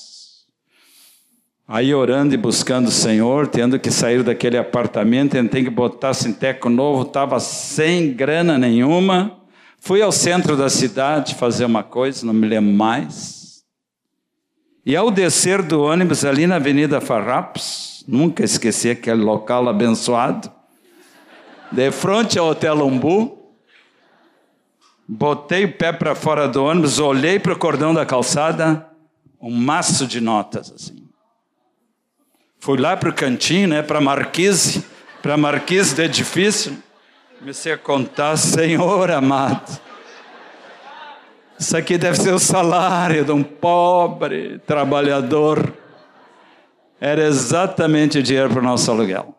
Aí 1.67 1.95
orando 1.95 2.35
e 2.35 2.37
buscando 2.37 2.89
o 2.89 2.91
Senhor, 2.91 3.47
tendo 3.47 3.79
que 3.79 3.91
sair 3.91 4.23
daquele 4.23 4.59
apartamento, 4.59 5.33
tentei 5.33 5.65
que 5.65 5.71
botar 5.71 6.13
sinteco 6.13 6.69
novo, 6.69 7.05
estava 7.05 7.41
sem 7.41 8.13
grana 8.13 8.59
nenhuma. 8.59 9.39
Fui 9.81 10.03
ao 10.03 10.13
centro 10.13 10.59
da 10.59 10.69
cidade 10.69 11.35
fazer 11.35 11.65
uma 11.65 11.83
coisa, 11.83 12.27
não 12.27 12.35
me 12.35 12.47
lembro 12.47 12.71
mais. 12.71 13.65
E 14.85 14.95
ao 14.95 15.11
descer 15.11 15.63
do 15.63 15.83
ônibus 15.83 16.23
ali 16.23 16.47
na 16.47 16.57
Avenida 16.57 17.01
Farrapos, 17.01 18.05
nunca 18.07 18.45
esqueci 18.45 18.91
aquele 18.91 19.23
local 19.23 19.67
abençoado, 19.67 20.53
de 21.73 21.91
frente 21.91 22.39
ao 22.39 22.49
Hotel 22.51 22.87
Umbu, 22.87 23.44
botei 25.09 25.65
o 25.65 25.73
pé 25.73 25.93
para 25.93 26.15
fora 26.15 26.49
do 26.49 26.65
ônibus, 26.65 26.99
olhei 26.99 27.39
para 27.39 27.53
o 27.53 27.59
cordão 27.59 27.93
da 27.93 28.07
calçada, 28.07 28.89
um 29.41 29.51
maço 29.51 30.07
de 30.07 30.21
notas 30.21 30.73
assim. 30.73 31.05
Fui 32.59 32.79
lá 32.79 32.97
para 32.97 33.11
o 33.11 33.15
cantinho, 33.15 33.69
né, 33.69 33.83
para 33.83 33.99
a 33.99 34.01
marquise, 34.01 34.85
para 35.21 35.35
a 35.35 35.37
marquise 35.37 35.95
do 35.95 36.03
edifício. 36.03 36.77
Comecei 37.39 37.73
a 37.73 37.79
contar, 37.79 38.39
Senhor 38.39 39.11
amado. 39.11 39.81
Isso 41.59 41.77
aqui 41.77 41.99
deve 41.99 42.17
ser 42.17 42.33
o 42.33 42.39
salário 42.39 43.25
de 43.25 43.33
um 43.33 43.43
pobre 43.43 44.59
trabalhador. 44.61 45.75
Era 46.99 47.23
exatamente 47.27 48.19
o 48.19 48.23
dinheiro 48.23 48.49
para 48.49 48.61
o 48.61 48.65
nosso 48.65 48.91
aluguel. 48.91 49.35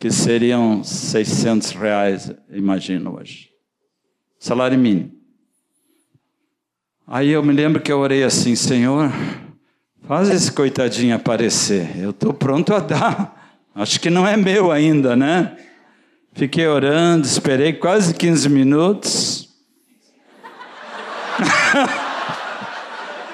Que 0.00 0.10
seriam 0.10 0.82
600 0.82 1.70
reais, 1.70 2.32
imagino 2.50 3.16
hoje. 3.18 3.47
Salário 4.38 4.78
mínimo. 4.78 5.12
Aí 7.06 7.30
eu 7.30 7.42
me 7.42 7.52
lembro 7.52 7.80
que 7.80 7.90
eu 7.90 7.98
orei 7.98 8.22
assim, 8.22 8.54
Senhor, 8.54 9.10
faz 10.06 10.28
esse 10.28 10.52
coitadinho 10.52 11.16
aparecer. 11.16 11.90
Eu 11.98 12.10
estou 12.10 12.32
pronto 12.32 12.74
a 12.74 12.78
dar. 12.78 13.56
Acho 13.74 13.98
que 13.98 14.10
não 14.10 14.26
é 14.26 14.36
meu 14.36 14.70
ainda, 14.70 15.16
né? 15.16 15.56
Fiquei 16.34 16.66
orando, 16.66 17.26
esperei 17.26 17.72
quase 17.72 18.14
15 18.14 18.48
minutos. 18.48 19.48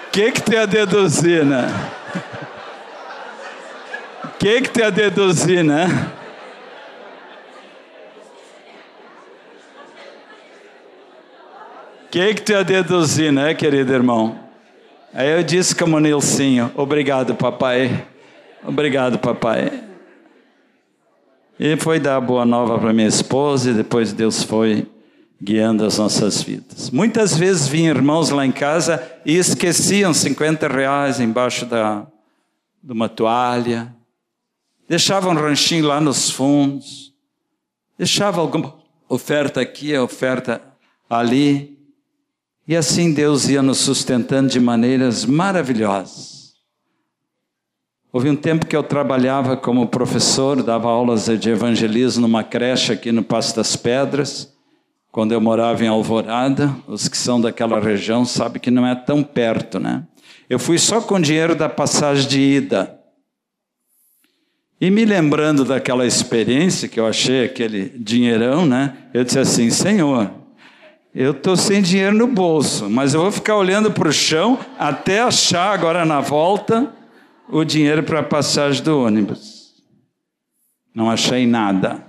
O 0.06 0.10
que 0.12 0.32
que 0.32 0.40
tem 0.40 0.58
a 0.58 0.66
deduzir, 0.66 1.44
né? 1.44 1.66
O 4.24 4.28
que 4.38 4.62
que 4.62 4.70
tem 4.70 4.84
a 4.84 4.90
deduzir, 4.90 5.64
né? 5.64 5.86
Que 12.14 12.34
que 12.34 12.42
tem 12.42 12.54
a 12.54 12.62
deduzir, 12.62 13.32
né, 13.32 13.54
querido 13.54 13.92
irmão? 13.92 14.38
Aí 15.12 15.32
eu 15.32 15.42
disse 15.42 15.74
como 15.74 15.98
Nilcinho, 15.98 16.70
obrigado, 16.76 17.34
papai. 17.34 18.06
Obrigado, 18.64 19.18
papai. 19.18 19.82
E 21.58 21.76
foi 21.76 21.98
dar 21.98 22.20
boa 22.20 22.44
nova 22.44 22.78
para 22.78 22.92
minha 22.92 23.08
esposa 23.08 23.72
e 23.72 23.74
depois 23.74 24.12
Deus 24.12 24.44
foi 24.44 24.86
guiando 25.42 25.84
as 25.84 25.98
nossas 25.98 26.40
vidas. 26.40 26.88
Muitas 26.88 27.36
vezes 27.36 27.66
vinham 27.66 27.96
irmãos 27.96 28.30
lá 28.30 28.46
em 28.46 28.52
casa 28.52 29.02
e 29.26 29.36
esqueciam 29.36 30.14
50 30.14 30.68
reais 30.68 31.18
embaixo 31.18 31.66
da, 31.66 32.06
de 32.80 32.92
uma 32.92 33.08
toalha, 33.08 33.92
deixavam 34.88 35.32
um 35.32 35.36
ranchinho 35.36 35.86
lá 35.86 36.00
nos 36.00 36.30
fundos, 36.30 37.12
deixavam 37.98 38.40
alguma 38.40 38.76
oferta 39.08 39.60
aqui, 39.60 39.98
oferta 39.98 40.62
ali, 41.10 41.73
e 42.66 42.76
assim 42.76 43.12
Deus 43.12 43.48
ia 43.48 43.62
nos 43.62 43.78
sustentando 43.78 44.48
de 44.48 44.58
maneiras 44.58 45.24
maravilhosas. 45.24 46.34
Houve 48.12 48.30
um 48.30 48.36
tempo 48.36 48.66
que 48.66 48.76
eu 48.76 48.82
trabalhava 48.82 49.56
como 49.56 49.88
professor, 49.88 50.62
dava 50.62 50.88
aulas 50.88 51.26
de 51.26 51.50
evangelismo 51.50 52.22
numa 52.22 52.44
creche 52.44 52.92
aqui 52.92 53.10
no 53.10 53.24
Passo 53.24 53.56
das 53.56 53.74
Pedras, 53.74 54.54
quando 55.10 55.32
eu 55.32 55.40
morava 55.40 55.84
em 55.84 55.88
Alvorada. 55.88 56.74
Os 56.86 57.08
que 57.08 57.16
são 57.16 57.40
daquela 57.40 57.80
região 57.80 58.24
sabem 58.24 58.60
que 58.60 58.70
não 58.70 58.86
é 58.86 58.94
tão 58.94 59.22
perto, 59.22 59.80
né? 59.80 60.04
Eu 60.48 60.60
fui 60.60 60.78
só 60.78 61.00
com 61.00 61.20
dinheiro 61.20 61.56
da 61.56 61.68
passagem 61.68 62.28
de 62.28 62.40
ida. 62.40 63.00
E 64.80 64.90
me 64.90 65.04
lembrando 65.04 65.64
daquela 65.64 66.06
experiência 66.06 66.88
que 66.88 67.00
eu 67.00 67.06
achei 67.06 67.44
aquele 67.44 67.88
dinheirão, 67.98 68.64
né? 68.64 68.96
Eu 69.12 69.24
disse 69.24 69.40
assim: 69.40 69.70
Senhor, 69.70 70.30
eu 71.14 71.30
estou 71.30 71.56
sem 71.56 71.80
dinheiro 71.80 72.16
no 72.16 72.26
bolso, 72.26 72.90
mas 72.90 73.14
eu 73.14 73.20
vou 73.20 73.30
ficar 73.30 73.56
olhando 73.56 73.92
para 73.92 74.08
o 74.08 74.12
chão 74.12 74.58
até 74.76 75.20
achar 75.20 75.72
agora 75.72 76.04
na 76.04 76.20
volta 76.20 76.92
o 77.48 77.62
dinheiro 77.62 78.02
para 78.02 78.18
a 78.18 78.24
passagem 78.24 78.82
do 78.82 78.98
ônibus. 78.98 79.74
Não 80.92 81.08
achei 81.08 81.46
nada. 81.46 82.04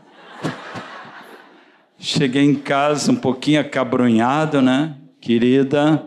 Cheguei 1.99 2.43
em 2.43 2.55
casa 2.55 3.11
um 3.11 3.15
pouquinho 3.15 3.59
acabrunhado, 3.59 4.59
né? 4.59 4.97
Querida, 5.21 6.03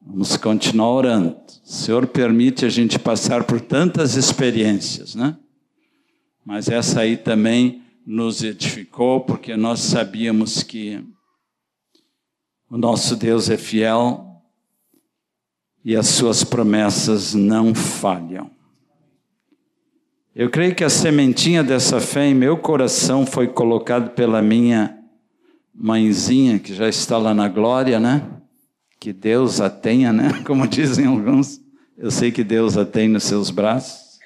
vamos 0.00 0.36
continuar 0.36 0.90
orando. 0.90 1.36
O 1.64 1.68
Senhor 1.72 2.06
permite 2.06 2.66
a 2.66 2.68
gente 2.68 2.98
passar 2.98 3.44
por 3.44 3.58
tantas 3.58 4.16
experiências, 4.16 5.14
né? 5.14 5.34
Mas 6.44 6.68
essa 6.68 7.00
aí 7.00 7.16
também 7.16 7.82
nos 8.06 8.42
edificou, 8.42 9.20
porque 9.20 9.56
nós 9.56 9.80
sabíamos 9.80 10.62
que 10.62 11.02
o 12.68 12.76
nosso 12.76 13.14
Deus 13.16 13.48
é 13.48 13.56
fiel 13.56 14.42
e 15.84 15.94
as 15.94 16.08
suas 16.08 16.42
promessas 16.42 17.32
não 17.32 17.74
falham. 17.74 18.50
Eu 20.34 20.50
creio 20.50 20.74
que 20.74 20.84
a 20.84 20.90
sementinha 20.90 21.62
dessa 21.62 22.00
fé 22.00 22.26
em 22.26 22.34
meu 22.34 22.58
coração 22.58 23.24
foi 23.24 23.46
colocada 23.46 24.10
pela 24.10 24.42
minha 24.42 24.98
mãezinha, 25.72 26.58
que 26.58 26.74
já 26.74 26.88
está 26.88 27.16
lá 27.16 27.32
na 27.32 27.48
glória, 27.48 28.00
né? 28.00 28.22
Que 28.98 29.12
Deus 29.12 29.60
a 29.60 29.70
tenha, 29.70 30.12
né? 30.12 30.42
Como 30.44 30.66
dizem 30.66 31.06
alguns. 31.06 31.60
Eu 31.96 32.10
sei 32.10 32.30
que 32.30 32.44
Deus 32.44 32.76
a 32.76 32.84
tem 32.84 33.08
nos 33.08 33.24
seus 33.24 33.50
braços. 33.50 34.18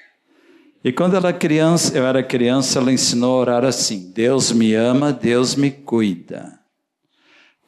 E 0.83 0.91
quando 0.91 1.15
ela 1.15 1.31
criança, 1.31 1.95
eu 1.95 2.05
era 2.05 2.23
criança, 2.23 2.79
ela 2.79 2.91
ensinou 2.91 3.37
a 3.37 3.39
orar 3.39 3.63
assim: 3.63 4.11
Deus 4.11 4.51
me 4.51 4.73
ama, 4.73 5.13
Deus 5.13 5.55
me 5.55 5.69
cuida 5.69 6.60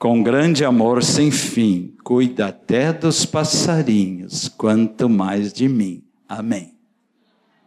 com 0.03 0.21
grande 0.21 0.65
amor 0.65 1.01
sem 1.01 1.31
fim, 1.31 1.95
cuida 2.03 2.47
até 2.47 2.91
dos 2.91 3.25
passarinhos, 3.25 4.49
quanto 4.49 5.07
mais 5.07 5.53
de 5.53 5.69
mim. 5.69 6.03
Amém. 6.27 6.73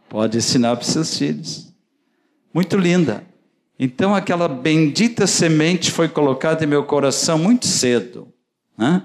Pode 0.07 0.37
ensinar 0.37 0.75
para 0.75 0.85
seus 0.85 1.17
filhos. 1.17 1.73
Muito 2.53 2.77
linda. 2.77 3.23
Então 3.79 4.13
aquela 4.13 4.47
bendita 4.47 5.25
semente 5.25 5.89
foi 5.89 6.07
colocada 6.07 6.63
em 6.63 6.67
meu 6.67 6.83
coração 6.83 7.39
muito 7.39 7.65
cedo. 7.65 8.27
Né? 8.77 9.01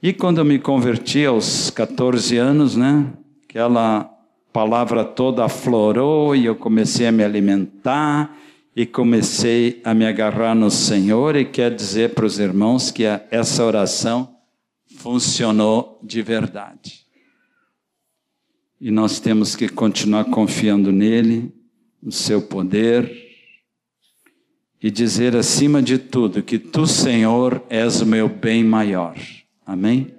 E 0.00 0.12
quando 0.12 0.38
eu 0.38 0.44
me 0.44 0.60
converti 0.60 1.26
aos 1.26 1.70
14 1.70 2.36
anos, 2.36 2.76
né? 2.76 3.04
Aquela 3.42 4.08
palavra 4.52 5.04
toda 5.04 5.44
aflorou 5.44 6.36
e 6.36 6.46
eu 6.46 6.54
comecei 6.54 7.04
a 7.04 7.10
me 7.10 7.24
alimentar 7.24 8.32
e 8.74 8.86
comecei 8.86 9.80
a 9.84 9.92
me 9.92 10.06
agarrar 10.06 10.54
no 10.54 10.70
Senhor 10.70 11.36
e 11.36 11.44
quer 11.44 11.74
dizer 11.74 12.14
para 12.14 12.24
os 12.24 12.38
irmãos 12.38 12.90
que 12.90 13.04
essa 13.30 13.64
oração 13.64 14.36
funcionou 14.96 16.00
de 16.02 16.22
verdade. 16.22 17.02
E 18.80 18.90
nós 18.90 19.20
temos 19.20 19.54
que 19.54 19.68
continuar 19.68 20.24
confiando 20.24 20.90
nele, 20.90 21.54
no 22.02 22.10
seu 22.10 22.42
poder 22.42 23.30
e 24.82 24.90
dizer 24.90 25.36
acima 25.36 25.80
de 25.80 25.98
tudo 25.98 26.42
que 26.42 26.58
tu, 26.58 26.86
Senhor, 26.86 27.62
és 27.68 28.00
o 28.00 28.06
meu 28.06 28.28
bem 28.28 28.64
maior. 28.64 29.16
Amém? 29.64 30.12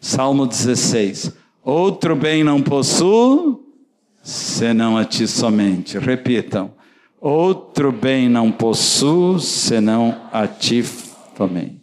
Salmo 0.00 0.46
16. 0.46 1.32
Outro 1.64 2.14
bem 2.14 2.44
não 2.44 2.62
possuo 2.62 3.66
senão 4.22 4.96
a 4.96 5.04
ti 5.04 5.26
somente. 5.26 5.98
Repitam 5.98 6.77
Outro 7.20 7.90
bem 7.90 8.28
não 8.28 8.52
possuo, 8.52 9.40
senão 9.40 10.28
a 10.32 10.46
ti 10.46 10.84
também. 11.36 11.82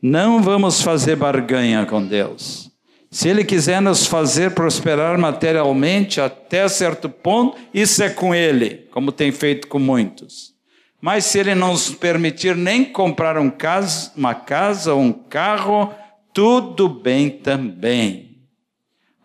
Não 0.00 0.40
vamos 0.40 0.80
fazer 0.80 1.16
barganha 1.16 1.84
com 1.84 2.06
Deus. 2.06 2.70
Se 3.10 3.28
Ele 3.28 3.44
quiser 3.44 3.80
nos 3.82 4.06
fazer 4.06 4.52
prosperar 4.52 5.18
materialmente 5.18 6.20
até 6.20 6.68
certo 6.68 7.08
ponto, 7.08 7.58
isso 7.74 8.02
é 8.02 8.10
com 8.10 8.32
Ele, 8.32 8.86
como 8.92 9.10
tem 9.10 9.32
feito 9.32 9.66
com 9.66 9.78
muitos. 9.80 10.54
Mas 11.00 11.24
se 11.24 11.38
Ele 11.38 11.54
não 11.54 11.72
nos 11.72 11.90
permitir 11.90 12.54
nem 12.54 12.84
comprar 12.84 13.38
um 13.38 13.50
casa, 13.50 14.12
uma 14.16 14.34
casa 14.34 14.94
ou 14.94 15.00
um 15.00 15.12
carro, 15.12 15.92
tudo 16.32 16.88
bem 16.88 17.30
também. 17.30 18.38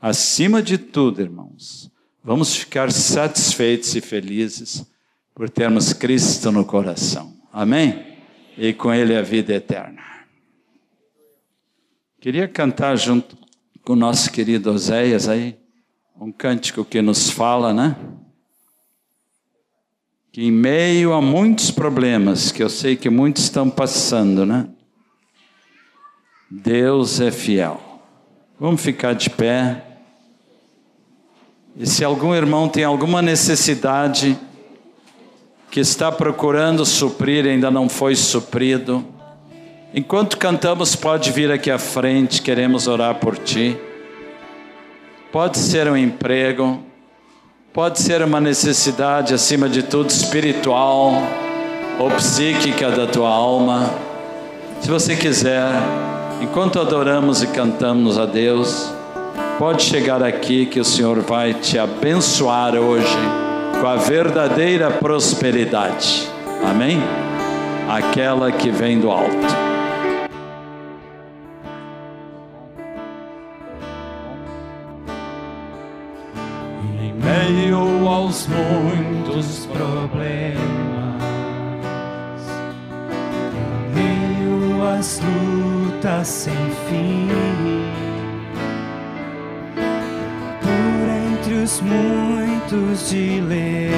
Acima 0.01 0.64
de 0.64 0.80
tudo, 0.80 1.22
irmãos, 1.22 1.91
vamos 2.24 2.55
ficar 2.55 2.91
satisfeitos 2.91 3.95
e 3.95 4.01
felizes 4.01 4.89
por 5.42 5.50
termos 5.50 5.92
Cristo 5.92 6.52
no 6.52 6.64
coração. 6.64 7.34
Amém? 7.52 8.16
E 8.56 8.74
com 8.74 8.94
Ele 8.94 9.18
a 9.18 9.24
vida 9.24 9.52
eterna. 9.56 10.04
Queria 12.20 12.48
cantar 12.48 12.96
junto 12.96 13.36
com 13.84 13.94
o 13.94 13.96
nosso 13.96 14.32
querido 14.32 14.72
Oséias 14.72 15.28
aí, 15.28 15.58
um 16.16 16.32
cântico 16.32 16.86
que 16.86 17.02
nos 17.02 17.32
fala, 17.32 17.74
né? 17.74 17.96
Que 20.32 20.44
em 20.44 20.52
meio 20.52 21.12
a 21.12 21.20
muitos 21.20 21.72
problemas, 21.72 22.52
que 22.52 22.62
eu 22.62 22.70
sei 22.70 22.96
que 22.96 23.10
muitos 23.10 23.46
estão 23.46 23.68
passando, 23.68 24.46
né? 24.46 24.70
Deus 26.52 27.20
é 27.20 27.32
fiel. 27.32 27.82
Vamos 28.60 28.80
ficar 28.80 29.14
de 29.14 29.32
pé. 29.32 30.04
E 31.76 31.88
se 31.88 32.04
algum 32.04 32.36
irmão 32.36 32.70
tem 32.70 32.84
alguma 32.84 33.24
necessidade, 33.24 34.38
que 35.72 35.80
está 35.80 36.11
procurando 36.11 36.86
suprir, 36.86 37.45
ainda 37.45 37.72
não 37.72 37.88
foi 37.88 38.13
suprido. 38.13 39.05
Enquanto 39.93 40.38
cantamos, 40.38 40.97
pode 40.97 41.32
vir 41.32 41.49
aqui 41.49 41.72
à 41.72 41.80
frente, 41.80 42.41
queremos 42.41 42.89
orar 42.89 43.15
por 43.15 43.38
ti. 43.38 43.78
Pode 45.32 45.57
ser 45.57 45.88
um 45.88 45.95
emprego, 45.95 46.84
pode 47.72 48.01
ser 48.01 48.22
uma 48.22 48.41
necessidade, 48.41 49.34
acima 49.34 49.69
de 49.69 49.82
tudo, 49.82 50.09
espiritual 50.09 51.13
ou 51.97 52.11
psíquica 52.11 52.91
da 52.91 53.07
tua 53.07 53.30
alma. 53.30 53.89
Se 54.82 54.89
você 54.89 55.15
quiser, 55.15 55.72
enquanto 56.41 56.82
adoramos 56.82 57.41
e 57.41 57.47
cantamos 57.47 58.19
a 58.19 58.26
Deus, 58.26 58.91
pode 59.57 59.84
chegar 59.84 60.22
aqui 60.22 60.65
que 60.65 60.82
o 60.82 60.86
Senhor 60.86 61.22
vai 61.22 61.53
te 61.53 61.80
abençoar 61.80 62.76
hoje 62.76 63.51
com 63.82 63.88
a 63.88 63.96
verdadeira 63.96 64.92
prosperidade. 64.92 66.30
Amém? 66.70 67.00
Aquela 67.90 68.52
que 68.52 68.70
vem 68.70 69.00
do 69.00 69.10
alto. 69.10 69.32
Em 77.02 77.12
meio 77.14 78.08
aos 78.08 78.48
muitos 78.48 79.66
problemas, 79.66 80.60
em 83.58 83.96
meio 83.96 84.88
às 84.88 85.20
lutas 85.20 86.28
sem 86.28 86.54
fim, 86.88 87.30
por 90.62 91.10
entre 91.34 91.56
os 91.64 91.82
muitos 91.82 92.61
os 92.74 93.09
dilemas 93.09 93.91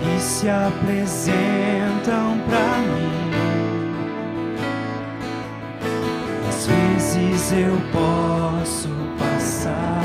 que 0.00 0.20
se 0.20 0.48
apresentam 0.48 2.38
pra 2.48 2.78
mim. 2.78 3.12
Às 6.48 6.66
vezes 6.66 7.52
eu 7.52 7.78
posso 7.92 8.88
passar 9.18 10.02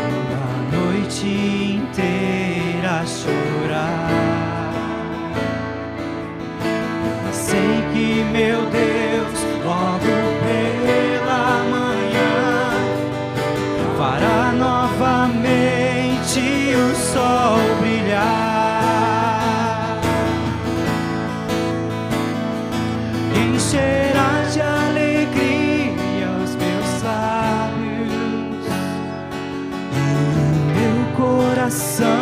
uma 0.00 0.76
noite 0.76 1.57
sun. 31.78 32.17